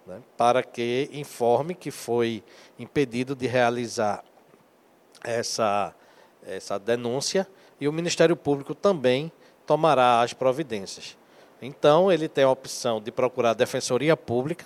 [0.05, 2.43] né, para que informe que foi
[2.77, 4.23] impedido de realizar
[5.23, 5.93] essa,
[6.45, 7.47] essa denúncia
[7.79, 9.31] e o Ministério Público também
[9.65, 11.17] tomará as providências.
[11.61, 14.65] Então, ele tem a opção de procurar a Defensoria Pública,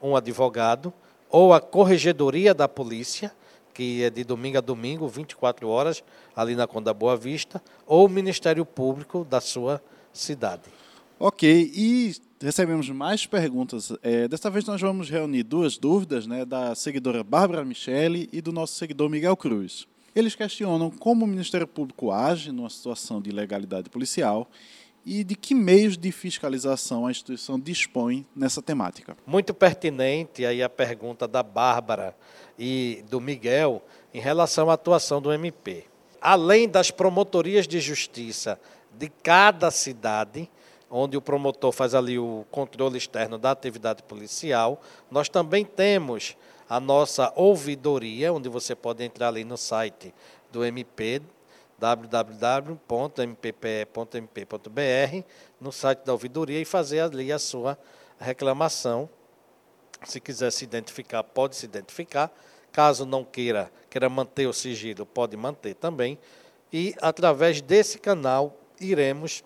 [0.00, 0.92] um advogado,
[1.28, 3.32] ou a Corregedoria da Polícia,
[3.74, 6.02] que é de domingo a domingo, 24 horas,
[6.34, 10.62] ali na Conda Boa Vista, ou o Ministério Público da sua cidade.
[11.18, 13.92] Ok, e recebemos mais perguntas.
[14.02, 18.52] É, desta vez nós vamos reunir duas dúvidas né, da seguidora Bárbara Michele e do
[18.52, 19.86] nosso seguidor Miguel Cruz.
[20.14, 24.50] Eles questionam como o Ministério Público age numa situação de ilegalidade policial
[25.04, 29.16] e de que meios de fiscalização a instituição dispõe nessa temática.
[29.26, 32.16] Muito pertinente aí a pergunta da Bárbara
[32.58, 33.82] e do Miguel
[34.12, 35.84] em relação à atuação do MP.
[36.20, 38.60] Além das promotorias de justiça
[38.98, 40.50] de cada cidade,
[40.90, 44.82] onde o promotor faz ali o controle externo da atividade policial.
[45.10, 46.36] Nós também temos
[46.68, 50.12] a nossa ouvidoria, onde você pode entrar ali no site
[50.50, 51.22] do MP,
[51.78, 52.84] www.mppe.mp.br,
[55.60, 57.78] no site da ouvidoria e fazer ali a sua
[58.18, 59.08] reclamação.
[60.04, 62.32] Se quiser se identificar, pode se identificar.
[62.72, 66.18] Caso não queira, queira manter o sigilo, pode manter também.
[66.72, 69.42] E através desse canal iremos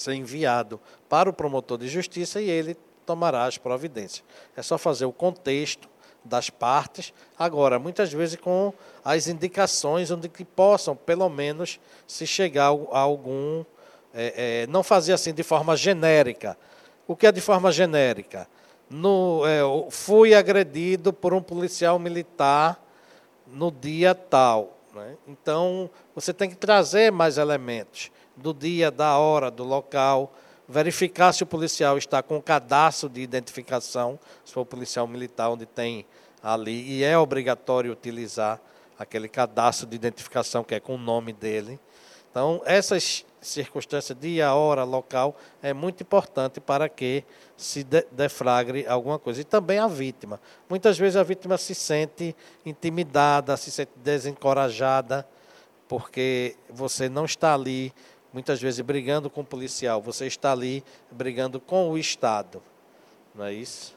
[0.00, 4.22] ser enviado para o promotor de justiça e ele tomará as providências.
[4.56, 5.88] É só fazer o contexto
[6.24, 8.72] das partes, agora, muitas vezes com
[9.04, 13.64] as indicações onde que possam, pelo menos, se chegar a algum.
[14.12, 16.56] É, é, não fazer assim de forma genérica.
[17.06, 18.48] O que é de forma genérica?
[18.90, 22.82] No, é, fui agredido por um policial militar
[23.46, 24.78] no dia tal.
[24.94, 25.14] Né?
[25.26, 30.32] Então, você tem que trazer mais elementos do dia, da hora, do local,
[30.68, 36.04] verificar se o policial está com cadastro de identificação, se for policial militar, onde tem
[36.42, 38.60] ali, e é obrigatório utilizar
[38.98, 41.78] aquele cadastro de identificação que é com o nome dele.
[42.30, 47.24] Então, essas circunstâncias, dia, hora, local, é muito importante para que
[47.56, 49.40] se deflagre alguma coisa.
[49.40, 50.40] E também a vítima.
[50.68, 52.36] Muitas vezes a vítima se sente
[52.66, 55.26] intimidada, se sente desencorajada,
[55.88, 57.92] porque você não está ali
[58.32, 62.62] muitas vezes brigando com o policial, você está ali brigando com o Estado,
[63.34, 63.96] não é isso?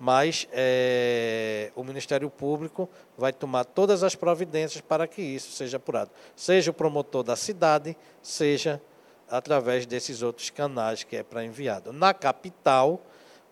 [0.00, 6.10] Mas é, o Ministério Público vai tomar todas as providências para que isso seja apurado,
[6.36, 8.80] seja o promotor da cidade, seja
[9.28, 11.92] através desses outros canais que é para enviado.
[11.92, 13.02] Na capital,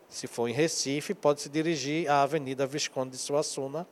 [0.09, 3.87] se for em Recife, pode se dirigir à Avenida Visconde de Suassuna,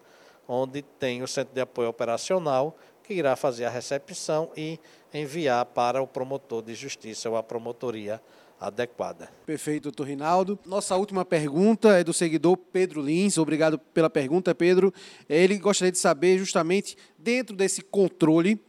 [0.47, 4.79] onde tem o Centro de Apoio Operacional, que irá fazer a recepção e
[5.15, 8.21] enviar para o promotor de justiça ou a promotoria
[8.61, 9.31] adequada.
[9.47, 10.59] Perfeito, doutor Rinaldo.
[10.67, 13.39] Nossa última pergunta é do seguidor Pedro Lins.
[13.39, 14.93] Obrigado pela pergunta, Pedro.
[15.29, 18.61] Ele gostaria de saber, justamente, dentro desse controle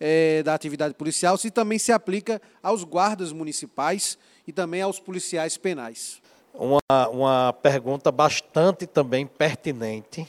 [0.00, 5.56] é, da atividade policial, se também se aplica aos guardas municipais e também aos policiais
[5.56, 6.20] penais.
[6.54, 10.26] Uma, uma pergunta bastante também pertinente,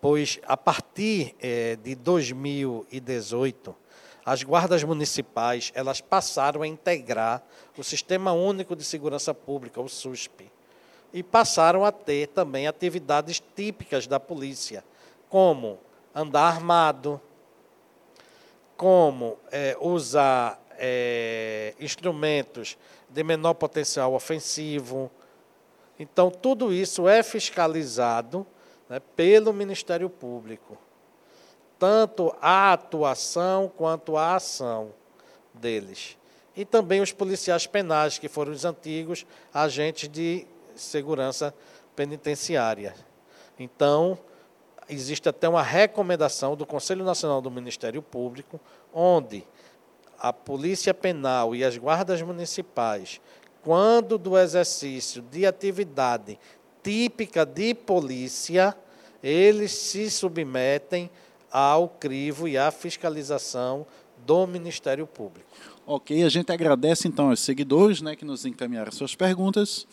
[0.00, 3.74] pois a partir é, de 2018,
[4.24, 7.42] as guardas municipais elas passaram a integrar
[7.76, 10.50] o Sistema Único de Segurança Pública, o SUSP,
[11.12, 14.82] e passaram a ter também atividades típicas da polícia,
[15.28, 15.78] como
[16.14, 17.20] andar armado,
[18.76, 22.76] como é, usar é, instrumentos
[23.08, 25.10] de menor potencial ofensivo.
[25.98, 28.44] Então, tudo isso é fiscalizado
[28.88, 30.76] né, pelo Ministério Público
[31.84, 34.88] tanto a atuação quanto a ação
[35.52, 36.16] deles.
[36.56, 41.54] E também os policiais penais, que foram os antigos agentes de segurança
[41.94, 42.94] penitenciária.
[43.58, 44.18] Então,
[44.88, 48.58] existe até uma recomendação do Conselho Nacional do Ministério Público,
[48.90, 49.46] onde
[50.18, 53.20] a Polícia Penal e as guardas municipais,
[53.62, 56.38] quando do exercício de atividade
[56.82, 58.74] típica de polícia,
[59.22, 61.10] eles se submetem
[61.54, 63.86] ao crivo e à fiscalização
[64.26, 65.46] do Ministério Público.
[65.86, 69.86] Ok, a gente agradece então aos seguidores né, que nos encaminharam suas perguntas.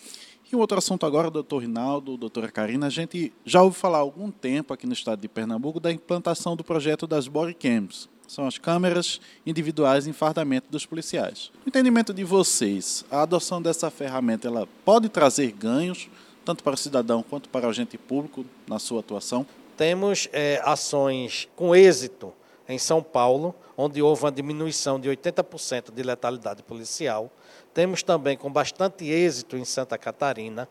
[0.52, 4.02] E um outro assunto agora, doutor Rinaldo, doutora Karina, a gente já ouviu falar há
[4.02, 8.10] algum tempo aqui no estado de Pernambuco da implantação do projeto das bodycams.
[8.28, 11.52] São as câmeras individuais em fardamento dos policiais.
[11.64, 16.10] No entendimento de vocês, a adoção dessa ferramenta ela pode trazer ganhos,
[16.44, 19.46] tanto para o cidadão quanto para o agente público na sua atuação?
[19.82, 22.32] Temos é, ações com êxito
[22.70, 27.32] em São Paulo, onde houve uma diminuição de 80% de letalidade policial.
[27.74, 30.70] Temos também com bastante êxito em Santa Catarina.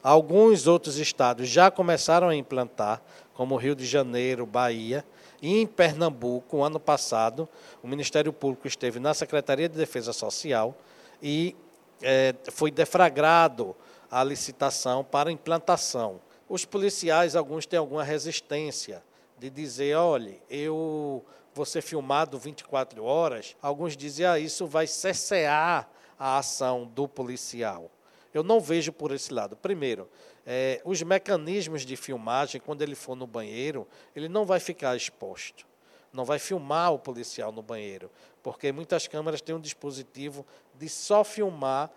[0.00, 3.02] Alguns outros estados já começaram a implantar,
[3.34, 5.04] como Rio de Janeiro, Bahia.
[5.42, 7.48] E em Pernambuco, ano passado,
[7.82, 10.78] o Ministério Público esteve na Secretaria de Defesa Social
[11.20, 11.56] e
[12.00, 13.74] é, foi defragrado
[14.08, 16.20] a licitação para implantação.
[16.52, 19.02] Os policiais, alguns têm alguma resistência
[19.38, 21.24] de dizer, olha, eu
[21.54, 23.56] vou ser filmado 24 horas.
[23.62, 25.88] Alguns dizem, ah, isso vai cessear
[26.18, 27.90] a ação do policial.
[28.34, 29.56] Eu não vejo por esse lado.
[29.56, 30.06] Primeiro,
[30.44, 35.66] é, os mecanismos de filmagem, quando ele for no banheiro, ele não vai ficar exposto.
[36.12, 38.10] Não vai filmar o policial no banheiro,
[38.42, 40.44] porque muitas câmeras têm um dispositivo
[40.74, 41.90] de só filmar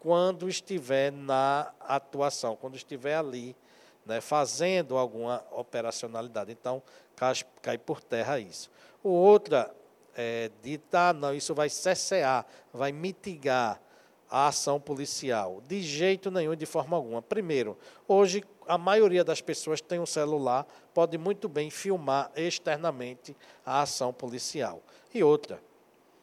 [0.00, 3.54] quando estiver na atuação, quando estiver ali,
[4.08, 6.50] né, fazendo alguma operacionalidade.
[6.50, 6.82] Então,
[7.14, 8.70] cai, cai por terra isso.
[9.04, 9.72] O outra
[10.16, 13.80] é, de, ah, não, isso vai cessear, vai mitigar
[14.30, 15.62] a ação policial.
[15.68, 17.20] De jeito nenhum, de forma alguma.
[17.20, 23.82] Primeiro, hoje a maioria das pessoas tem um celular, pode muito bem filmar externamente a
[23.82, 24.82] ação policial.
[25.14, 25.60] E outra,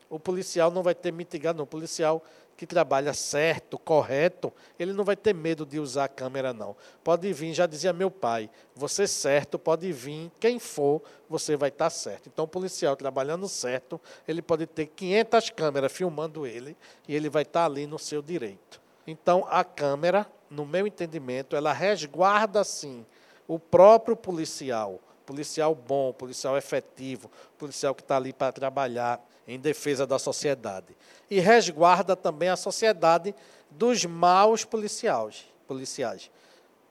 [0.09, 1.63] o policial não vai ter mitigado, não.
[1.63, 2.23] O policial
[2.57, 6.75] que trabalha certo, correto, ele não vai ter medo de usar a câmera, não.
[7.03, 11.89] Pode vir, já dizia meu pai, você certo, pode vir, quem for, você vai estar
[11.89, 12.27] certo.
[12.27, 16.77] Então, o policial trabalhando certo, ele pode ter 500 câmeras filmando ele
[17.07, 18.81] e ele vai estar ali no seu direito.
[19.05, 23.05] Então, a câmera, no meu entendimento, ela resguarda, sim,
[23.47, 30.05] o próprio policial, policial bom, policial efetivo, policial que está ali para trabalhar em defesa
[30.05, 30.95] da sociedade.
[31.29, 33.33] E resguarda também a sociedade
[33.69, 36.29] dos maus policiais, policiais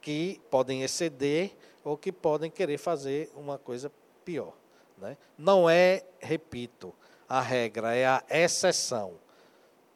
[0.05, 1.53] que podem exceder
[1.83, 3.91] ou que podem querer fazer uma coisa
[4.23, 4.53] pior.
[4.99, 5.17] Né?
[5.39, 6.95] Não é, repito,
[7.27, 9.15] a regra, é a exceção.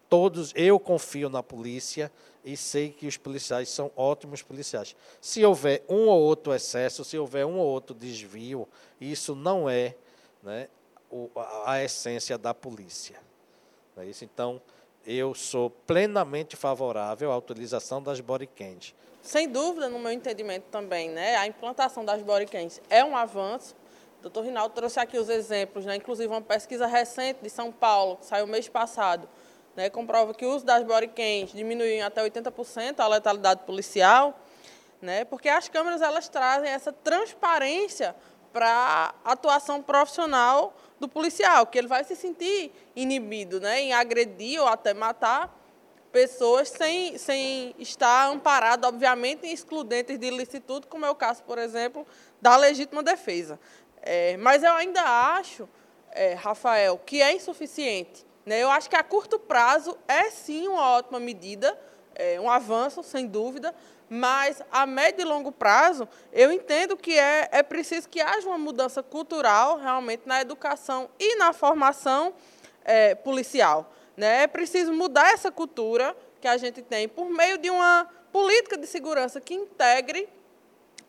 [0.09, 2.11] Todos, eu confio na polícia
[2.43, 4.97] e sei que os policiais são ótimos policiais.
[5.21, 8.67] Se houver um ou outro excesso, se houver um ou outro desvio,
[8.99, 9.95] isso não é
[10.43, 10.69] né,
[11.65, 13.21] a essência da polícia.
[13.97, 14.25] É isso?
[14.25, 14.61] Então,
[15.07, 18.95] eu sou plenamente favorável à utilização das bodycams.
[19.23, 23.75] Sem dúvida, no meu entendimento também, né, a implantação das bodycams é um avanço.
[24.19, 28.17] O doutor Rinaldo trouxe aqui os exemplos, né, inclusive uma pesquisa recente de São Paulo,
[28.17, 29.29] que saiu mês passado,
[29.75, 34.39] né, comprova que o uso das bodycams diminui em até 80% a letalidade policial,
[35.01, 38.15] né, porque as câmeras elas trazem essa transparência
[38.53, 44.61] para a atuação profissional do policial, que ele vai se sentir inibido né, em agredir
[44.61, 45.57] ou até matar
[46.11, 51.59] pessoas sem, sem estar amparado, obviamente, em excludentes de ilicitude, como é o caso, por
[51.59, 52.07] exemplo,
[52.41, 53.59] da legítima defesa.
[54.03, 55.69] É, mas eu ainda acho,
[56.13, 58.27] é, Rafael, que é insuficiente.
[58.45, 58.63] Né?
[58.63, 61.79] Eu acho que a curto prazo é sim uma ótima medida,
[62.15, 63.75] é, um avanço, sem dúvida,
[64.09, 68.59] mas a médio e longo prazo, eu entendo que é, é preciso que haja uma
[68.59, 72.35] mudança cultural realmente na educação e na formação
[72.85, 73.93] é, policial.
[74.17, 74.45] Né?
[74.45, 78.87] É preciso mudar essa cultura que a gente tem por meio de uma política de
[78.87, 80.29] segurança que integre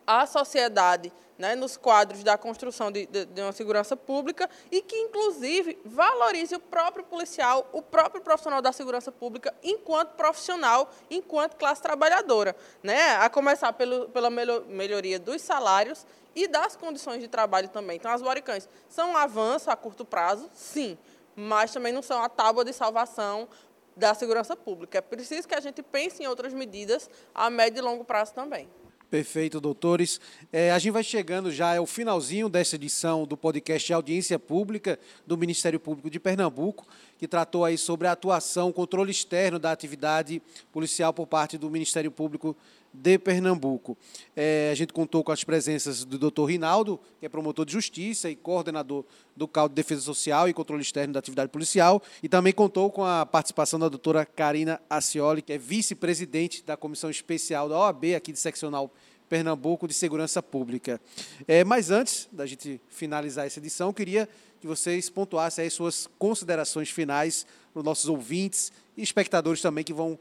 [0.10, 4.96] a sociedade né, nos quadros da construção de, de, de, uma segurança pública e que,
[4.96, 11.80] inclusive, valorize o próprio policial, o próprio profissional da segurança pública, enquanto profissional, enquanto classe
[11.80, 12.56] trabalhadora.
[12.82, 17.98] Né, a começar pelo, pela melhoria dos salários e das condições de trabalho também.
[17.98, 20.98] Então, as bodycams são um avanço a curto prazo, sim,
[21.36, 23.48] mas também não são a tábua de salvação
[23.96, 24.98] da segurança pública.
[24.98, 28.68] É preciso que a gente pense em outras medidas a médio e longo prazo também.
[29.10, 30.22] Perfeito, doutores.
[30.54, 35.00] É, a gente vai chegando já, é o finalzinho dessa edição do podcast Audiência Pública
[35.26, 36.88] do Ministério Público de Pernambuco,
[37.18, 40.40] que tratou aí sobre a atuação, controle externo da atividade
[40.72, 42.56] policial por parte do Ministério Público
[42.94, 43.98] de Pernambuco.
[44.36, 48.30] É, a gente contou com as presenças do doutor Rinaldo, que é promotor de justiça
[48.30, 52.52] e coordenador do CAL de Defesa Social e Controle Externo da Atividade Policial, e também
[52.52, 57.78] contou com a participação da doutora Karina Acioli, que é vice-presidente da Comissão Especial da
[57.78, 58.92] OAB, aqui de seccional
[59.30, 61.00] Pernambuco de Segurança Pública.
[61.48, 64.28] É, mas antes da gente finalizar essa edição, queria
[64.60, 69.94] que vocês pontuassem aí suas considerações finais para os nossos ouvintes e espectadores também que
[69.94, 70.20] vão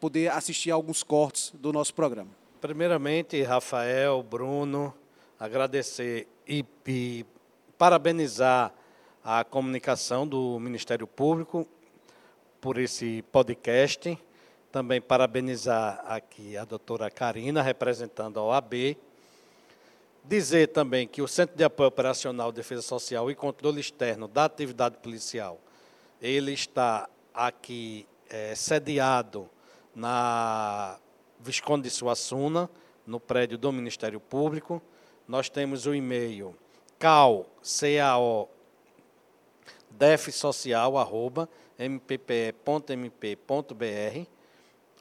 [0.00, 2.30] poder assistir alguns cortes do nosso programa.
[2.60, 4.94] Primeiramente, Rafael, Bruno,
[5.38, 7.24] agradecer e, e
[7.78, 8.72] parabenizar
[9.24, 11.66] a comunicação do Ministério Público
[12.60, 14.18] por esse podcast.
[14.70, 18.96] Também parabenizar aqui a doutora Karina, representando a OAB.
[20.24, 24.44] Dizer também que o Centro de Apoio Operacional de Defesa Social e Controle Externo da
[24.44, 25.58] Atividade Policial,
[26.20, 29.50] ele está aqui é, sediado
[29.94, 30.98] na
[31.40, 32.70] Visconde de Suassuna,
[33.06, 34.80] no prédio do Ministério Público.
[35.26, 36.56] Nós temos o e-mail
[36.98, 38.48] cal, C-A-O,
[39.90, 42.56] defsocial, arroba, mppe.mp.br,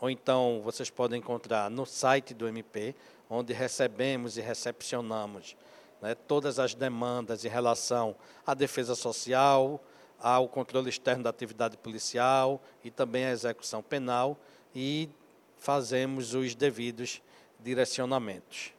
[0.01, 2.95] ou então vocês podem encontrar no site do MP,
[3.29, 5.55] onde recebemos e recepcionamos
[6.01, 8.15] né, todas as demandas em relação
[8.45, 9.79] à defesa social,
[10.21, 14.37] ao controle externo da atividade policial e também à execução penal
[14.75, 15.09] e
[15.57, 17.21] fazemos os devidos
[17.59, 18.73] direcionamentos.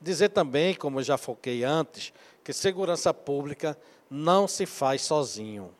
[0.00, 2.12] Dizer também, como já foquei antes,
[2.42, 3.76] que segurança pública
[4.10, 5.74] não se faz sozinho.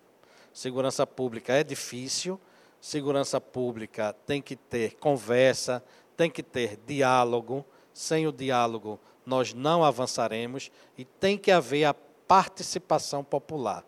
[0.52, 2.40] Segurança pública é difícil,
[2.80, 5.84] segurança pública tem que ter conversa,
[6.16, 7.64] tem que ter diálogo.
[7.92, 13.84] Sem o diálogo, nós não avançaremos e tem que haver a participação popular.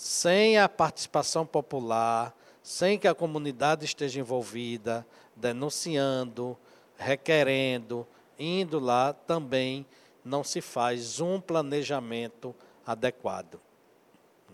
[0.00, 2.32] Sem a participação popular,
[2.62, 6.56] sem que a comunidade esteja envolvida, denunciando,
[6.96, 8.06] requerendo,
[8.38, 9.84] indo lá, também
[10.24, 12.54] não se faz um planejamento
[12.86, 13.60] adequado.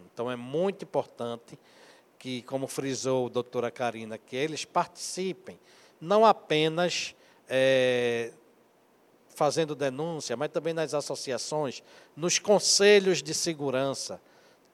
[0.07, 1.59] Então é muito importante
[2.19, 5.61] que, como frisou a doutora Karina, que eles participem,
[6.01, 7.15] não apenas
[7.47, 8.33] é,
[9.29, 11.83] fazendo denúncia, mas também nas associações,
[12.17, 14.19] nos conselhos de segurança.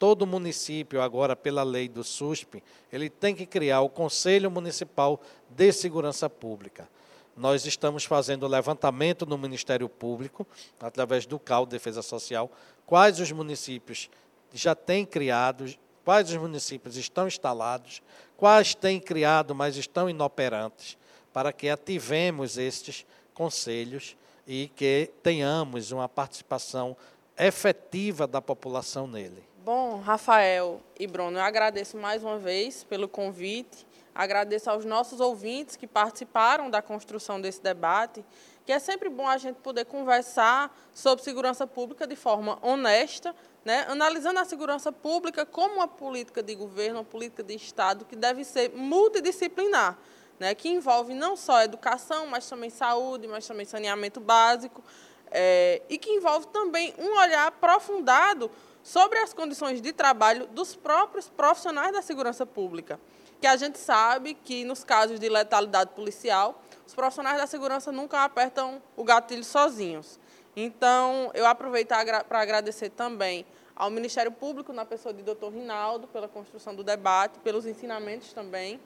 [0.01, 5.20] Todo município, agora pela lei do SUSP, ele tem que criar o Conselho Municipal
[5.51, 6.88] de Segurança Pública.
[7.36, 10.46] Nós estamos fazendo levantamento no Ministério Público,
[10.80, 12.51] através do CAL Defesa Social,
[12.86, 14.09] quais os municípios
[14.55, 15.66] já têm criado,
[16.03, 18.01] quais os municípios estão instalados,
[18.38, 20.96] quais têm criado, mas estão inoperantes,
[21.30, 26.96] para que ativemos estes conselhos e que tenhamos uma participação
[27.36, 29.49] efetiva da população nele.
[29.72, 33.86] Bom, Rafael e Bruno, eu agradeço mais uma vez pelo convite.
[34.12, 38.24] Agradeço aos nossos ouvintes que participaram da construção desse debate,
[38.66, 43.32] que é sempre bom a gente poder conversar sobre segurança pública de forma honesta,
[43.64, 48.16] né, analisando a segurança pública como uma política de governo, uma política de Estado que
[48.16, 49.96] deve ser multidisciplinar,
[50.40, 54.82] né, que envolve não só educação, mas também saúde, mas também saneamento básico,
[55.30, 58.50] é, e que envolve também um olhar aprofundado
[58.83, 62.99] sobre as condições de trabalho dos próprios profissionais da segurança pública
[63.41, 68.22] que a gente sabe que nos casos de letalidade policial, os profissionais da segurança nunca
[68.22, 70.20] apertam o gatilho sozinhos.
[70.55, 71.89] Então, eu aproveito
[72.28, 75.49] para agradecer também ao Ministério Público, na pessoa de Dr.
[75.55, 78.78] Rinaldo, pela construção do debate, pelos ensinamentos também.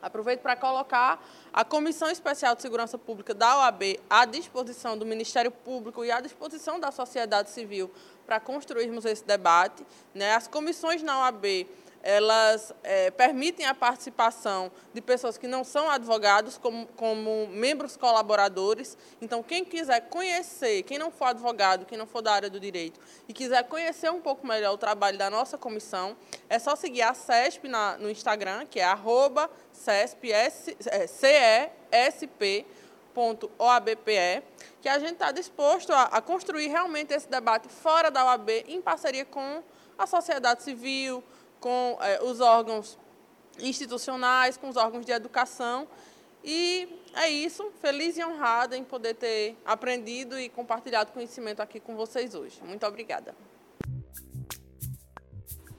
[0.00, 1.22] Aproveito para colocar
[1.52, 6.20] a Comissão Especial de Segurança Pública da OAB à disposição do Ministério Público e à
[6.20, 7.90] disposição da sociedade civil
[8.30, 9.84] para construirmos esse debate.
[10.14, 10.36] Né?
[10.36, 11.66] As comissões na OAB
[12.00, 18.96] elas é, permitem a participação de pessoas que não são advogados como, como, membros colaboradores.
[19.20, 22.98] Então, quem quiser conhecer, quem não for advogado, quem não for da área do direito
[23.28, 26.16] e quiser conhecer um pouco melhor o trabalho da nossa comissão,
[26.48, 30.50] é só seguir a CESP na, no Instagram, que é arroba CESP, é,
[33.14, 34.42] CESP.OABPE,
[34.80, 38.80] que a gente está disposto a, a construir realmente esse debate fora da OAB, em
[38.80, 39.62] parceria com
[39.98, 41.22] a sociedade civil,
[41.60, 42.98] com é, os órgãos
[43.58, 45.86] institucionais, com os órgãos de educação.
[46.42, 51.94] E é isso, feliz e honrada em poder ter aprendido e compartilhado conhecimento aqui com
[51.94, 52.62] vocês hoje.
[52.62, 53.34] Muito obrigada.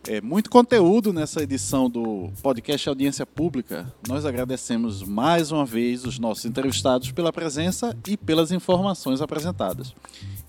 [0.07, 3.93] É muito conteúdo nessa edição do podcast Audiência Pública.
[4.07, 9.93] Nós agradecemos mais uma vez os nossos entrevistados pela presença e pelas informações apresentadas.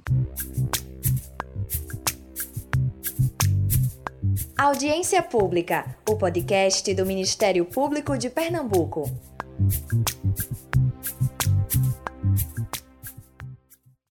[4.65, 9.05] Audiência Pública, o podcast do Ministério Público de Pernambuco.